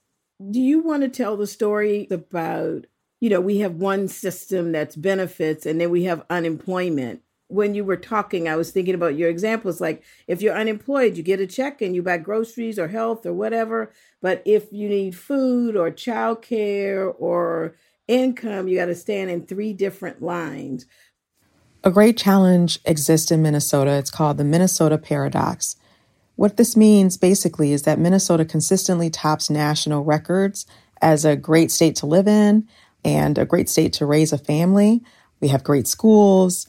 Do 0.52 0.60
you 0.62 0.82
want 0.82 1.04
to 1.04 1.10
tell 1.10 1.38
the 1.38 1.48
story 1.48 2.08
about 2.12 2.88
you 3.22 3.30
know, 3.30 3.42
we 3.42 3.60
have 3.60 3.76
one 3.76 4.08
system 4.10 4.74
that's 4.74 4.96
benefits 4.98 5.66
and 5.66 5.82
then 5.82 5.90
we 5.92 6.06
have 6.06 6.26
unemployment. 6.30 7.22
When 7.50 7.76
you 7.76 7.84
were 7.84 7.98
talking, 7.98 8.48
I 8.48 8.56
was 8.56 8.72
thinking 8.72 8.96
about 8.96 9.16
your 9.16 9.30
examples 9.30 9.82
like 9.82 10.04
if 10.28 10.42
you're 10.42 10.56
unemployed, 10.56 11.18
you 11.18 11.24
get 11.24 11.40
a 11.40 11.48
check 11.48 11.82
and 11.82 11.96
you 11.96 12.02
buy 12.02 12.18
groceries 12.18 12.80
or 12.80 12.88
health 12.88 13.26
or 13.26 13.34
whatever. 13.34 13.92
But 14.22 14.42
if 14.46 14.72
you 14.72 14.88
need 14.88 15.16
food 15.16 15.76
or 15.76 15.90
childcare 15.92 17.14
or 17.18 17.76
income, 18.08 18.68
you 18.68 18.78
got 18.78 18.86
to 18.86 18.96
stand 18.96 19.32
in 19.32 19.46
three 19.46 19.74
different 19.74 20.22
lines. 20.22 20.86
A 21.84 21.92
great 21.92 22.18
challenge 22.18 22.80
exists 22.86 23.32
in 23.32 23.42
Minnesota. 23.42 23.92
It's 23.92 24.12
called 24.12 24.38
the 24.38 24.44
Minnesota 24.44 24.98
Paradox. 24.98 25.76
What 26.36 26.58
this 26.58 26.78
means 26.78 27.18
basically 27.18 27.74
is 27.74 27.84
that 27.84 28.00
Minnesota 28.00 28.46
consistently 28.46 29.10
tops 29.10 29.50
national 29.50 30.04
records 30.04 30.66
as 31.02 31.26
a 31.26 31.36
great 31.36 31.72
state 31.72 31.96
to 31.98 32.06
live 32.06 32.28
in, 32.28 32.68
and 33.04 33.38
a 33.38 33.46
great 33.46 33.70
state 33.70 33.94
to 33.94 34.06
raise 34.06 34.34
a 34.34 34.38
family. 34.38 35.02
We 35.40 35.48
have 35.48 35.64
great 35.64 35.88
schools. 35.88 36.68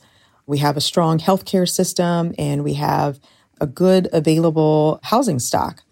We 0.50 0.58
have 0.58 0.76
a 0.76 0.80
strong 0.80 1.20
healthcare 1.20 1.68
system 1.68 2.34
and 2.36 2.64
we 2.64 2.74
have 2.74 3.20
a 3.60 3.68
good 3.68 4.08
available 4.12 4.98
housing 5.04 5.38
stock. 5.38 5.84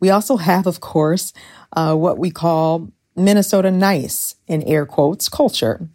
We 0.00 0.10
also 0.10 0.36
have, 0.36 0.66
of 0.66 0.80
course, 0.80 1.32
uh, 1.74 1.94
what 1.94 2.18
we 2.18 2.32
call 2.32 2.90
Minnesota 3.14 3.70
nice 3.70 4.34
in 4.48 4.64
air 4.64 4.84
quotes 4.84 5.28
culture. 5.28 5.88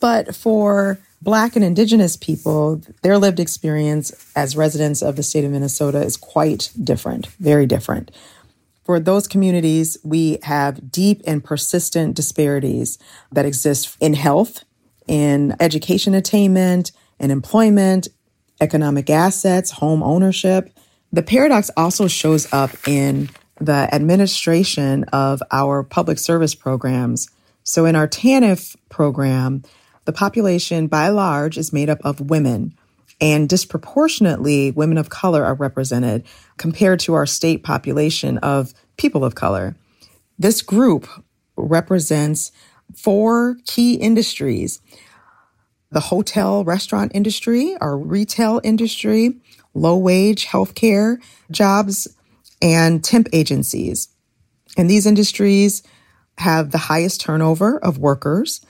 But 0.00 0.34
for 0.34 0.98
Black 1.22 1.54
and 1.54 1.64
Indigenous 1.64 2.16
people, 2.16 2.82
their 3.02 3.16
lived 3.16 3.38
experience 3.38 4.32
as 4.34 4.56
residents 4.56 5.00
of 5.00 5.14
the 5.14 5.22
state 5.22 5.44
of 5.44 5.52
Minnesota 5.52 6.02
is 6.02 6.16
quite 6.16 6.72
different, 6.82 7.28
very 7.38 7.64
different. 7.64 8.10
For 8.84 8.98
those 8.98 9.28
communities, 9.28 9.96
we 10.02 10.38
have 10.42 10.90
deep 10.90 11.22
and 11.28 11.44
persistent 11.44 12.16
disparities 12.16 12.98
that 13.30 13.46
exist 13.46 13.96
in 14.00 14.14
health, 14.14 14.64
in 15.06 15.54
education 15.60 16.12
attainment, 16.12 16.90
in 17.18 17.30
employment, 17.30 18.08
economic 18.60 19.10
assets, 19.10 19.70
home 19.70 20.02
ownership. 20.02 20.70
The 21.12 21.22
paradox 21.22 21.70
also 21.76 22.08
shows 22.08 22.52
up 22.52 22.70
in 22.88 23.30
the 23.60 23.88
administration 23.92 25.04
of 25.04 25.42
our 25.50 25.82
public 25.82 26.18
service 26.18 26.54
programs. 26.54 27.28
So 27.62 27.84
in 27.84 27.96
our 27.96 28.08
TANF 28.08 28.76
program, 28.88 29.62
the 30.04 30.12
population 30.12 30.86
by 30.86 31.08
large 31.08 31.56
is 31.56 31.72
made 31.72 31.88
up 31.88 32.00
of 32.04 32.20
women 32.20 32.74
and 33.20 33.48
disproportionately 33.48 34.70
women 34.72 34.98
of 34.98 35.08
color 35.08 35.44
are 35.44 35.54
represented 35.54 36.26
compared 36.56 37.00
to 37.00 37.14
our 37.14 37.26
state 37.26 37.62
population 37.62 38.38
of 38.38 38.74
people 38.96 39.24
of 39.24 39.34
color. 39.34 39.76
This 40.38 40.62
group 40.62 41.08
represents 41.56 42.50
four 42.94 43.56
key 43.66 43.94
industries 43.94 44.80
the 45.94 46.00
hotel 46.00 46.64
restaurant 46.64 47.12
industry, 47.14 47.76
our 47.80 47.96
retail 47.96 48.60
industry, 48.64 49.36
low 49.74 49.96
wage 49.96 50.46
healthcare 50.46 51.18
jobs, 51.50 52.08
and 52.60 53.02
temp 53.02 53.28
agencies. 53.32 54.08
And 54.76 54.90
these 54.90 55.06
industries 55.06 55.84
have 56.38 56.72
the 56.72 56.78
highest 56.78 57.20
turnover 57.20 57.78
of 57.78 57.96
workers, 57.98 58.60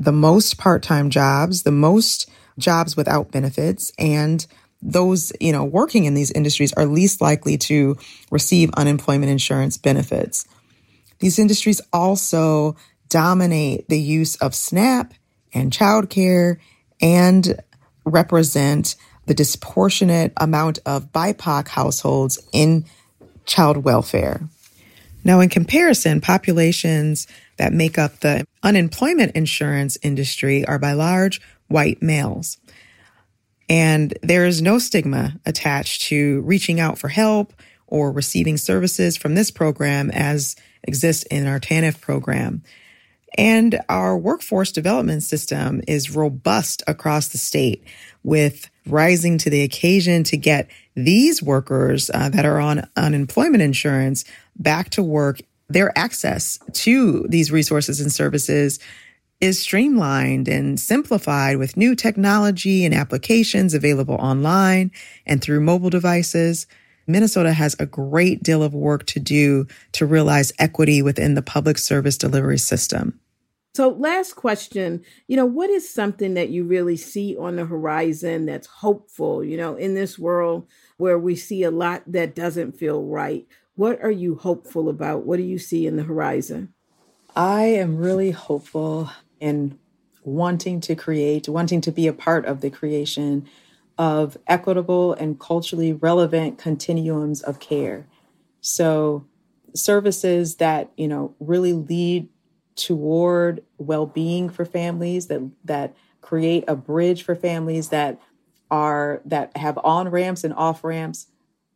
the 0.00 0.12
most 0.12 0.58
part 0.58 0.82
time 0.82 1.08
jobs, 1.08 1.62
the 1.62 1.70
most 1.70 2.28
jobs 2.58 2.96
without 2.96 3.30
benefits, 3.30 3.92
and 3.96 4.44
those, 4.82 5.32
you 5.40 5.52
know, 5.52 5.64
working 5.64 6.06
in 6.06 6.14
these 6.14 6.32
industries 6.32 6.72
are 6.72 6.84
least 6.84 7.20
likely 7.20 7.56
to 7.56 7.96
receive 8.32 8.72
unemployment 8.74 9.30
insurance 9.30 9.78
benefits. 9.78 10.44
These 11.20 11.38
industries 11.38 11.80
also 11.92 12.74
dominate 13.08 13.88
the 13.88 14.00
use 14.00 14.34
of 14.36 14.56
SNAP 14.56 15.14
and 15.54 15.72
childcare 15.72 16.56
and 17.02 17.60
represent 18.04 18.96
the 19.26 19.34
disproportionate 19.34 20.32
amount 20.36 20.78
of 20.86 21.12
BIPOC 21.12 21.68
households 21.68 22.38
in 22.52 22.84
child 23.44 23.78
welfare. 23.78 24.40
Now, 25.24 25.40
in 25.40 25.48
comparison, 25.48 26.20
populations 26.20 27.26
that 27.56 27.72
make 27.72 27.98
up 27.98 28.20
the 28.20 28.46
unemployment 28.62 29.36
insurance 29.36 29.98
industry 30.02 30.64
are 30.66 30.78
by 30.78 30.92
large 30.92 31.40
white 31.68 32.02
males. 32.02 32.58
And 33.68 34.14
there 34.22 34.46
is 34.46 34.60
no 34.60 34.78
stigma 34.78 35.40
attached 35.46 36.02
to 36.02 36.40
reaching 36.42 36.80
out 36.80 36.98
for 36.98 37.08
help 37.08 37.52
or 37.86 38.10
receiving 38.10 38.56
services 38.56 39.16
from 39.16 39.34
this 39.34 39.50
program 39.50 40.10
as 40.10 40.56
exists 40.82 41.22
in 41.24 41.46
our 41.46 41.60
TANF 41.60 42.00
program. 42.00 42.62
And 43.38 43.80
our 43.88 44.16
workforce 44.16 44.72
development 44.72 45.22
system 45.22 45.80
is 45.88 46.14
robust 46.14 46.82
across 46.86 47.28
the 47.28 47.38
state 47.38 47.82
with 48.22 48.70
rising 48.86 49.38
to 49.38 49.50
the 49.50 49.62
occasion 49.62 50.24
to 50.24 50.36
get 50.36 50.68
these 50.94 51.42
workers 51.42 52.10
uh, 52.12 52.28
that 52.28 52.44
are 52.44 52.60
on 52.60 52.88
unemployment 52.96 53.62
insurance 53.62 54.24
back 54.56 54.90
to 54.90 55.02
work. 55.02 55.40
Their 55.68 55.96
access 55.96 56.58
to 56.74 57.26
these 57.28 57.50
resources 57.50 58.00
and 58.00 58.12
services 58.12 58.78
is 59.40 59.58
streamlined 59.58 60.46
and 60.46 60.78
simplified 60.78 61.56
with 61.56 61.76
new 61.76 61.94
technology 61.96 62.84
and 62.84 62.94
applications 62.94 63.74
available 63.74 64.14
online 64.16 64.90
and 65.26 65.40
through 65.40 65.60
mobile 65.60 65.90
devices. 65.90 66.66
Minnesota 67.06 67.52
has 67.52 67.74
a 67.78 67.86
great 67.86 68.42
deal 68.42 68.62
of 68.62 68.74
work 68.74 69.04
to 69.06 69.18
do 69.18 69.66
to 69.92 70.06
realize 70.06 70.52
equity 70.58 71.02
within 71.02 71.34
the 71.34 71.42
public 71.42 71.78
service 71.78 72.16
delivery 72.16 72.58
system. 72.58 73.18
So, 73.74 73.88
last 73.88 74.34
question, 74.34 75.02
you 75.28 75.36
know, 75.36 75.46
what 75.46 75.70
is 75.70 75.88
something 75.88 76.34
that 76.34 76.50
you 76.50 76.64
really 76.64 76.96
see 76.96 77.36
on 77.38 77.56
the 77.56 77.64
horizon 77.64 78.44
that's 78.44 78.66
hopeful, 78.66 79.42
you 79.42 79.56
know, 79.56 79.76
in 79.76 79.94
this 79.94 80.18
world 80.18 80.66
where 80.98 81.18
we 81.18 81.34
see 81.34 81.62
a 81.62 81.70
lot 81.70 82.02
that 82.06 82.34
doesn't 82.34 82.78
feel 82.78 83.02
right? 83.02 83.46
What 83.74 84.02
are 84.02 84.10
you 84.10 84.34
hopeful 84.34 84.90
about? 84.90 85.24
What 85.24 85.38
do 85.38 85.42
you 85.42 85.58
see 85.58 85.86
in 85.86 85.96
the 85.96 86.02
horizon? 86.02 86.74
I 87.34 87.62
am 87.62 87.96
really 87.96 88.30
hopeful 88.30 89.10
in 89.40 89.78
wanting 90.22 90.82
to 90.82 90.94
create, 90.94 91.48
wanting 91.48 91.80
to 91.80 91.90
be 91.90 92.06
a 92.06 92.12
part 92.12 92.44
of 92.44 92.60
the 92.60 92.70
creation 92.70 93.48
of 93.96 94.36
equitable 94.46 95.14
and 95.14 95.40
culturally 95.40 95.94
relevant 95.94 96.58
continuums 96.58 97.40
of 97.40 97.58
care. 97.58 98.06
So, 98.60 99.24
services 99.74 100.56
that, 100.56 100.90
you 100.98 101.08
know, 101.08 101.34
really 101.40 101.72
lead 101.72 102.28
toward 102.74 103.62
well-being 103.78 104.48
for 104.48 104.64
families 104.64 105.26
that 105.26 105.40
that 105.64 105.94
create 106.20 106.64
a 106.66 106.76
bridge 106.76 107.22
for 107.22 107.34
families 107.34 107.88
that 107.90 108.18
are 108.70 109.20
that 109.24 109.54
have 109.56 109.78
on 109.84 110.08
ramps 110.08 110.44
and 110.44 110.54
off 110.54 110.82
ramps 110.82 111.26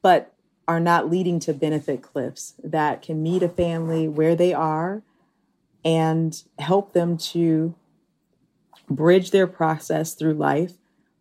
but 0.02 0.32
are 0.68 0.80
not 0.80 1.10
leading 1.10 1.38
to 1.38 1.52
benefit 1.52 2.02
cliffs 2.02 2.54
that 2.62 3.02
can 3.02 3.22
meet 3.22 3.42
a 3.42 3.48
family 3.48 4.08
where 4.08 4.34
they 4.34 4.54
are 4.54 5.02
and 5.84 6.44
help 6.58 6.92
them 6.92 7.16
to 7.16 7.74
bridge 8.88 9.30
their 9.30 9.46
process 9.46 10.14
through 10.14 10.34
life 10.34 10.74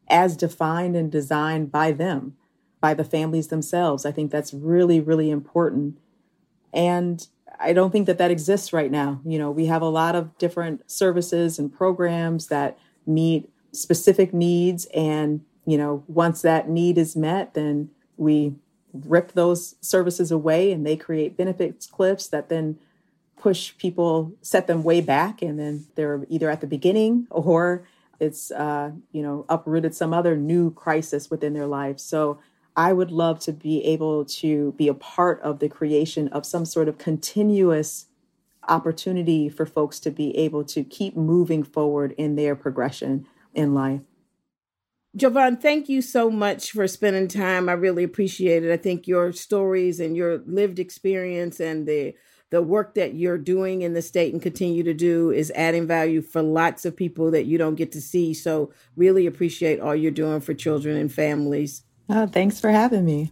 as 0.07 0.37
defined 0.37 0.95
and 0.95 1.11
designed 1.11 1.71
by 1.71 1.91
them 1.91 2.35
by 2.79 2.93
the 2.93 3.03
families 3.03 3.47
themselves. 3.47 4.05
I 4.05 4.11
think 4.11 4.31
that's 4.31 4.53
really 4.53 4.99
really 5.01 5.29
important. 5.29 5.97
And 6.73 7.27
I 7.59 7.73
don't 7.73 7.91
think 7.91 8.07
that 8.07 8.17
that 8.17 8.31
exists 8.31 8.73
right 8.73 8.91
now. 8.91 9.21
You 9.25 9.39
know, 9.39 9.51
we 9.51 9.65
have 9.67 9.81
a 9.81 9.89
lot 9.89 10.15
of 10.15 10.37
different 10.37 10.89
services 10.89 11.59
and 11.59 11.73
programs 11.73 12.47
that 12.47 12.77
meet 13.05 13.49
specific 13.71 14.33
needs. 14.33 14.85
And, 14.93 15.41
you 15.65 15.77
know, 15.77 16.03
once 16.07 16.41
that 16.41 16.69
need 16.69 16.97
is 16.97 17.15
met, 17.15 17.53
then 17.53 17.89
we 18.17 18.55
rip 18.93 19.33
those 19.33 19.75
services 19.81 20.31
away 20.31 20.71
and 20.71 20.85
they 20.85 20.95
create 20.95 21.37
benefits 21.37 21.85
cliffs 21.85 22.27
that 22.27 22.49
then 22.49 22.77
push 23.37 23.77
people, 23.77 24.33
set 24.41 24.67
them 24.67 24.83
way 24.83 25.01
back. 25.01 25.41
And 25.41 25.59
then 25.59 25.85
they're 25.95 26.25
either 26.29 26.49
at 26.49 26.61
the 26.61 26.67
beginning 26.67 27.27
or 27.29 27.87
it's, 28.19 28.49
uh, 28.51 28.91
you 29.11 29.21
know, 29.21 29.45
uprooted 29.49 29.93
some 29.93 30.13
other 30.13 30.37
new 30.37 30.71
crisis 30.71 31.29
within 31.29 31.53
their 31.53 31.67
lives. 31.67 32.01
So 32.01 32.39
I 32.75 32.93
would 32.93 33.11
love 33.11 33.39
to 33.41 33.53
be 33.53 33.83
able 33.85 34.25
to 34.25 34.73
be 34.73 34.87
a 34.87 34.93
part 34.93 35.41
of 35.41 35.59
the 35.59 35.69
creation 35.69 36.27
of 36.29 36.45
some 36.45 36.65
sort 36.65 36.87
of 36.87 36.97
continuous 36.97 38.07
opportunity 38.67 39.47
for 39.47 39.65
folks 39.65 39.99
to 40.01 40.11
be 40.11 40.35
able 40.37 40.63
to 40.65 40.83
keep 40.83 41.15
moving 41.15 41.63
forward 41.63 42.13
in 42.17 42.35
their 42.35 42.55
progression 42.55 43.27
in 43.53 43.73
life. 43.73 44.01
Jovon, 45.17 45.61
thank 45.61 45.87
you 45.87 46.01
so 46.01 46.29
much 46.29 46.71
for 46.71 46.87
spending 46.87 47.29
time. 47.29 47.69
I 47.69 47.73
really 47.73 48.03
appreciate 48.03 48.65
it. 48.65 48.73
I 48.73 48.77
think 48.77 49.07
your 49.07 49.31
stories 49.31 50.01
and 50.01 50.17
your 50.17 50.39
lived 50.39 50.79
experience 50.79 51.59
and 51.59 51.87
the 51.87 52.15
the 52.51 52.61
work 52.61 52.93
that 52.93 53.15
you're 53.15 53.39
doing 53.39 53.81
in 53.81 53.93
the 53.93 54.01
state 54.03 54.31
and 54.31 54.41
continue 54.41 54.83
to 54.83 54.93
do 54.93 55.31
is 55.31 55.51
adding 55.55 55.87
value 55.87 56.21
for 56.21 56.43
lots 56.43 56.85
of 56.85 56.95
people 56.95 57.31
that 57.31 57.45
you 57.45 57.57
don't 57.57 57.75
get 57.75 57.91
to 57.91 57.99
see. 57.99 58.33
So 58.35 58.71
really 58.95 59.25
appreciate 59.25 59.79
all 59.79 59.95
you're 59.95 60.11
doing 60.11 60.41
for 60.41 60.53
children 60.53 60.95
and 60.95 61.11
families. 61.11 61.81
Oh, 62.09 62.27
thanks 62.27 62.59
for 62.59 62.69
having 62.69 63.05
me. 63.05 63.31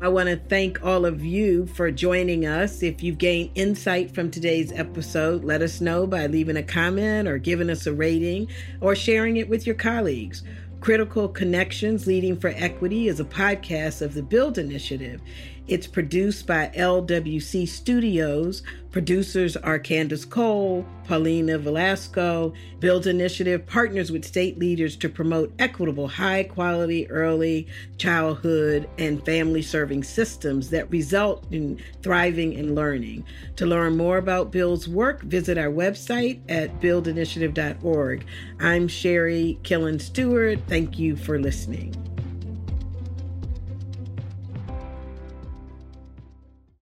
I 0.00 0.08
want 0.08 0.28
to 0.28 0.36
thank 0.36 0.84
all 0.84 1.06
of 1.06 1.24
you 1.24 1.66
for 1.66 1.90
joining 1.90 2.46
us. 2.46 2.82
If 2.82 3.02
you've 3.02 3.16
gained 3.16 3.52
insight 3.54 4.14
from 4.14 4.30
today's 4.30 4.70
episode, 4.72 5.42
let 5.42 5.62
us 5.62 5.80
know 5.80 6.06
by 6.06 6.26
leaving 6.26 6.58
a 6.58 6.62
comment 6.62 7.26
or 7.26 7.38
giving 7.38 7.70
us 7.70 7.86
a 7.86 7.94
rating 7.94 8.48
or 8.82 8.94
sharing 8.94 9.38
it 9.38 9.48
with 9.48 9.66
your 9.66 9.74
colleagues. 9.74 10.42
Critical 10.80 11.28
Connections 11.28 12.06
Leading 12.06 12.38
for 12.38 12.48
Equity 12.48 13.08
is 13.08 13.20
a 13.20 13.24
podcast 13.24 14.02
of 14.02 14.12
the 14.12 14.22
Build 14.22 14.58
Initiative. 14.58 15.22
It's 15.68 15.88
produced 15.88 16.46
by 16.46 16.70
LWC 16.76 17.66
Studios. 17.66 18.62
Producers 18.92 19.56
are 19.56 19.80
Candace 19.80 20.24
Cole, 20.24 20.86
Paulina 21.08 21.58
Velasco. 21.58 22.54
Build 22.78 23.08
Initiative 23.08 23.66
partners 23.66 24.12
with 24.12 24.24
state 24.24 24.60
leaders 24.60 24.94
to 24.98 25.08
promote 25.08 25.52
equitable, 25.58 26.06
high 26.06 26.44
quality 26.44 27.10
early 27.10 27.66
childhood 27.98 28.88
and 28.96 29.24
family 29.24 29.60
serving 29.60 30.04
systems 30.04 30.70
that 30.70 30.88
result 30.92 31.44
in 31.50 31.82
thriving 32.00 32.56
and 32.56 32.76
learning. 32.76 33.24
To 33.56 33.66
learn 33.66 33.96
more 33.96 34.18
about 34.18 34.52
Build's 34.52 34.86
work, 34.86 35.22
visit 35.22 35.58
our 35.58 35.70
website 35.70 36.40
at 36.48 36.80
buildinitiative.org. 36.80 38.24
I'm 38.60 38.86
Sherri 38.86 39.58
Killins 39.64 40.02
Stewart. 40.02 40.60
Thank 40.68 40.96
you 40.96 41.16
for 41.16 41.40
listening. 41.40 42.15